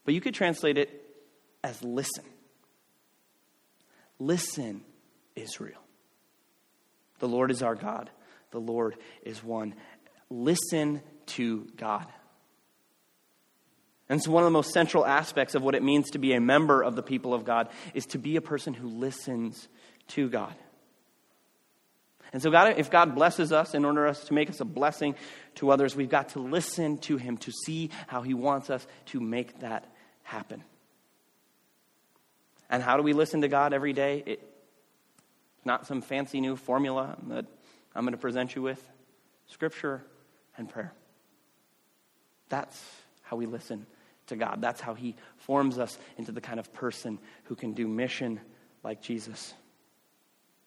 But 0.06 0.14
you 0.14 0.22
could 0.22 0.36
translate 0.36 0.78
it 0.78 1.04
as 1.64 1.82
listen. 1.84 2.26
Listen, 4.20 4.84
Israel. 5.36 5.82
The 7.18 7.28
Lord 7.28 7.50
is 7.50 7.64
our 7.64 7.76
God, 7.76 8.12
the 8.52 8.62
Lord 8.62 8.98
is 9.24 9.44
one. 9.44 9.74
Listen 10.30 11.02
to 11.26 11.66
God. 11.76 12.06
And 14.10 14.22
so, 14.22 14.32
one 14.32 14.44
of 14.44 14.48
the 14.48 14.52
most 14.52 14.74
central 14.74 15.06
aspects 15.06 15.56
of 15.56 15.64
what 15.64 15.76
it 15.76 15.84
means 15.84 16.12
to 16.12 16.18
be 16.18 16.34
a 16.34 16.42
member 16.42 16.82
of 16.82 16.96
the 16.96 17.04
people 17.04 17.34
of 17.34 17.46
God 17.46 17.70
is 17.94 18.06
to 18.08 18.18
be 18.18 18.36
a 18.36 18.42
person 18.42 18.74
who 18.74 18.88
listens 18.88 19.68
to 20.10 20.30
God. 20.30 20.54
And 22.34 22.42
so, 22.42 22.52
God, 22.52 22.76
if 22.78 22.90
God 22.90 23.16
blesses 23.16 23.52
us 23.52 23.74
in 23.74 23.86
order 23.86 24.08
us 24.08 24.26
to 24.26 24.34
make 24.34 24.50
us 24.50 24.60
a 24.60 24.66
blessing 24.66 25.16
to 25.56 25.72
others, 25.72 25.96
we've 25.96 26.10
got 26.10 26.30
to 26.30 26.40
listen 26.40 26.98
to 27.00 27.18
Him 27.18 27.38
to 27.38 27.52
see 27.52 27.92
how 28.08 28.24
He 28.24 28.34
wants 28.34 28.70
us 28.70 28.86
to 29.08 29.20
make 29.20 29.60
that 29.60 29.86
happen. 30.24 30.64
And 32.70 32.82
how 32.82 32.98
do 32.98 33.04
we 33.04 33.14
listen 33.14 33.42
to 33.42 33.48
God 33.48 33.72
every 33.72 33.94
day? 33.94 34.24
It's 34.26 34.44
not 35.64 35.86
some 35.86 36.02
fancy 36.02 36.42
new 36.42 36.56
formula 36.56 37.18
that 37.28 37.46
I'm 37.96 38.04
going 38.04 38.14
to 38.14 38.18
present 38.18 38.56
you 38.56 38.64
with. 38.64 38.82
Scripture 39.48 40.04
and 40.58 40.68
prayer. 40.68 40.92
That's 42.50 42.84
how 43.34 43.38
we 43.38 43.48
listen 43.48 43.88
to 44.28 44.36
God. 44.36 44.60
That's 44.62 44.80
how 44.80 44.94
He 44.94 45.16
forms 45.38 45.80
us 45.80 45.98
into 46.20 46.32
the 46.32 46.40
kind 46.40 46.60
of 46.60 46.72
person 46.72 47.18
who 47.46 47.56
can 47.56 47.74
do 47.74 47.88
mission 47.88 48.40
like 48.84 49.02
Jesus. 49.02 49.56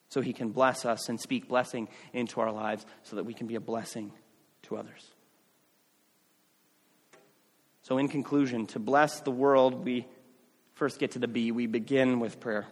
So 0.09 0.21
He 0.21 0.33
can 0.33 0.49
bless 0.49 0.85
us 0.85 1.09
and 1.09 1.21
speak 1.21 1.49
blessing 1.49 1.89
into 2.13 2.41
our 2.41 2.51
lives 2.51 2.85
so 3.05 3.15
that 3.17 3.25
we 3.25 3.35
can 3.35 3.47
be 3.47 3.55
a 3.55 3.61
blessing 3.61 4.11
to 4.65 4.77
others. 4.77 5.13
So, 7.83 7.99
in 7.99 8.09
conclusion, 8.09 8.67
to 8.69 8.81
bless 8.81 9.21
the 9.21 9.31
world, 9.31 9.85
we 9.85 10.09
first 10.75 10.99
get 10.99 11.13
to 11.13 11.21
the 11.21 11.29
B. 11.29 11.53
We 11.53 11.69
begin 11.69 12.19
with 12.19 12.41
prayer. 12.41 12.67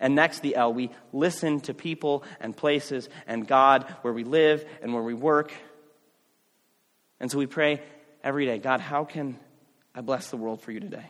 And 0.00 0.14
next, 0.14 0.40
the 0.40 0.54
L. 0.54 0.74
We 0.74 0.90
listen 1.14 1.60
to 1.60 1.72
people 1.72 2.24
and 2.40 2.54
places 2.54 3.08
and 3.26 3.48
God 3.48 3.84
where 4.02 4.12
we 4.12 4.24
live 4.24 4.66
and 4.82 4.92
where 4.92 5.02
we 5.02 5.14
work. 5.14 5.50
And 7.20 7.30
so 7.30 7.38
we 7.38 7.46
pray 7.46 7.80
every 8.22 8.46
day 8.46 8.58
God, 8.58 8.80
how 8.80 9.04
can 9.04 9.38
I 9.94 10.00
bless 10.00 10.30
the 10.30 10.36
world 10.36 10.62
for 10.62 10.72
you 10.72 10.80
today. 10.80 11.04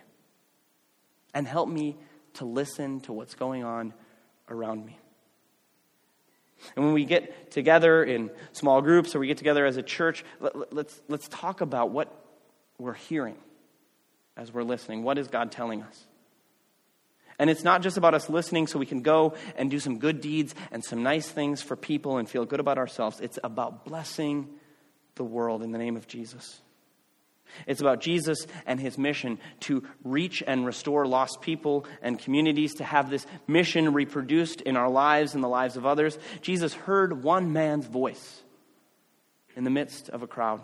And 1.35 1.47
help 1.47 1.69
me 1.69 1.97
to 2.35 2.45
listen 2.45 3.01
to 3.03 3.13
what's 3.13 3.35
going 3.35 3.65
on 3.65 3.95
around 4.49 4.85
me. 4.85 4.99
And 6.77 6.85
when 6.85 6.95
we 6.95 7.05
get 7.05 7.51
together 7.51 8.05
in 8.05 8.31
small 8.53 8.83
groups 8.83 9.15
or 9.15 9.19
we 9.19 9.27
get 9.27 9.39
together 9.39 9.67
as 9.67 9.77
a 9.77 9.83
church, 9.83 10.25
let, 10.41 10.73
let's, 10.73 11.01
let's 11.09 11.29
talk 11.29 11.61
about 11.61 11.91
what 11.91 12.13
we're 12.79 12.93
hearing 12.93 13.37
as 14.37 14.53
we're 14.53 14.63
listening. 14.63 15.03
What 15.03 15.19
is 15.19 15.29
God 15.29 15.51
telling 15.51 15.83
us? 15.83 16.07
And 17.39 17.51
it's 17.51 17.65
not 17.65 17.83
just 17.83 17.97
about 17.97 18.15
us 18.15 18.29
listening 18.29 18.67
so 18.67 18.79
we 18.79 18.87
can 18.87 19.03
go 19.03 19.35
and 19.57 19.71
do 19.71 19.81
some 19.81 19.99
good 19.99 20.21
deeds 20.21 20.55
and 20.71 20.85
some 20.85 21.03
nice 21.03 21.27
things 21.27 21.63
for 21.63 21.77
people 21.77 22.19
and 22.19 22.29
feel 22.29 22.45
good 22.45 22.61
about 22.61 22.79
ourselves. 22.79 23.21
It's 23.21 23.39
about 23.43 23.85
blessing 23.85 24.49
the 25.17 25.25
world 25.25 25.63
in 25.63 25.73
the 25.73 25.79
name 25.79 25.97
of 25.97 26.07
Jesus. 26.07 26.61
It's 27.67 27.81
about 27.81 28.01
Jesus 28.01 28.47
and 28.67 28.79
his 28.79 28.99
mission 28.99 29.39
to 29.61 29.85
reach 30.05 30.43
and 30.47 30.67
restore 30.67 31.07
lost 31.07 31.41
people 31.41 31.87
and 32.03 32.19
communities, 32.19 32.75
to 32.75 32.85
have 32.85 33.11
this 33.11 33.27
mission 33.47 33.93
reproduced 33.93 34.61
in 34.61 34.77
our 34.77 34.89
lives 34.91 35.35
and 35.35 35.43
the 35.43 35.49
lives 35.49 35.77
of 35.77 35.87
others. 35.87 36.19
Jesus 36.41 36.75
heard 36.75 37.23
one 37.23 37.53
man's 37.53 37.87
voice 37.87 38.43
in 39.57 39.65
the 39.65 39.71
midst 39.71 40.09
of 40.09 40.23
a 40.23 40.27
crowd. 40.27 40.61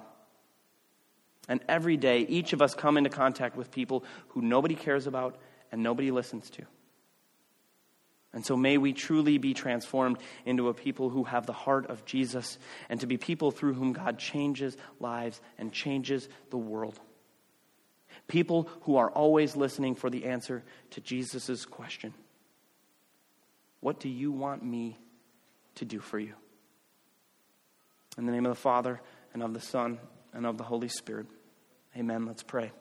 And 1.49 1.61
every 1.69 1.97
day, 1.97 2.21
each 2.21 2.53
of 2.53 2.61
us 2.61 2.75
come 2.75 2.99
into 2.99 3.11
contact 3.11 3.57
with 3.57 3.71
people 3.71 4.05
who 4.29 4.43
nobody 4.43 4.75
cares 4.75 5.07
about 5.07 5.37
and 5.73 5.83
nobody 5.83 6.11
listens 6.11 6.51
to. 6.51 6.65
And 8.33 8.45
so 8.45 8.57
may 8.57 8.77
we 8.77 8.93
truly 8.93 9.39
be 9.39 9.55
transformed 9.55 10.19
into 10.45 10.69
a 10.69 10.75
people 10.75 11.09
who 11.09 11.25
have 11.25 11.47
the 11.47 11.53
heart 11.53 11.87
of 11.87 12.05
Jesus 12.05 12.59
and 12.89 13.01
to 13.01 13.07
be 13.07 13.17
people 13.17 13.51
through 13.51 13.75
whom 13.75 13.93
God 13.93 14.19
changes 14.19 14.77
lives 15.01 15.41
and 15.57 15.73
changes 15.73 16.29
the 16.51 16.59
world. 16.59 17.01
People 18.27 18.69
who 18.83 18.97
are 18.97 19.11
always 19.11 19.57
listening 19.57 19.95
for 19.95 20.11
the 20.11 20.27
answer 20.27 20.63
to 20.91 21.01
Jesus' 21.01 21.65
question 21.65 22.13
What 23.81 24.01
do 24.01 24.09
you 24.09 24.31
want 24.31 24.63
me 24.63 24.99
to 25.77 25.85
do 25.85 25.99
for 25.99 26.19
you? 26.19 26.35
In 28.19 28.27
the 28.27 28.33
name 28.33 28.45
of 28.45 28.51
the 28.51 28.61
Father, 28.61 29.01
and 29.33 29.43
of 29.43 29.55
the 29.55 29.61
Son, 29.61 29.99
and 30.35 30.45
of 30.45 30.59
the 30.59 30.65
Holy 30.65 30.89
Spirit. 30.89 31.27
Amen. 31.97 32.27
Let's 32.27 32.43
pray. 32.43 32.73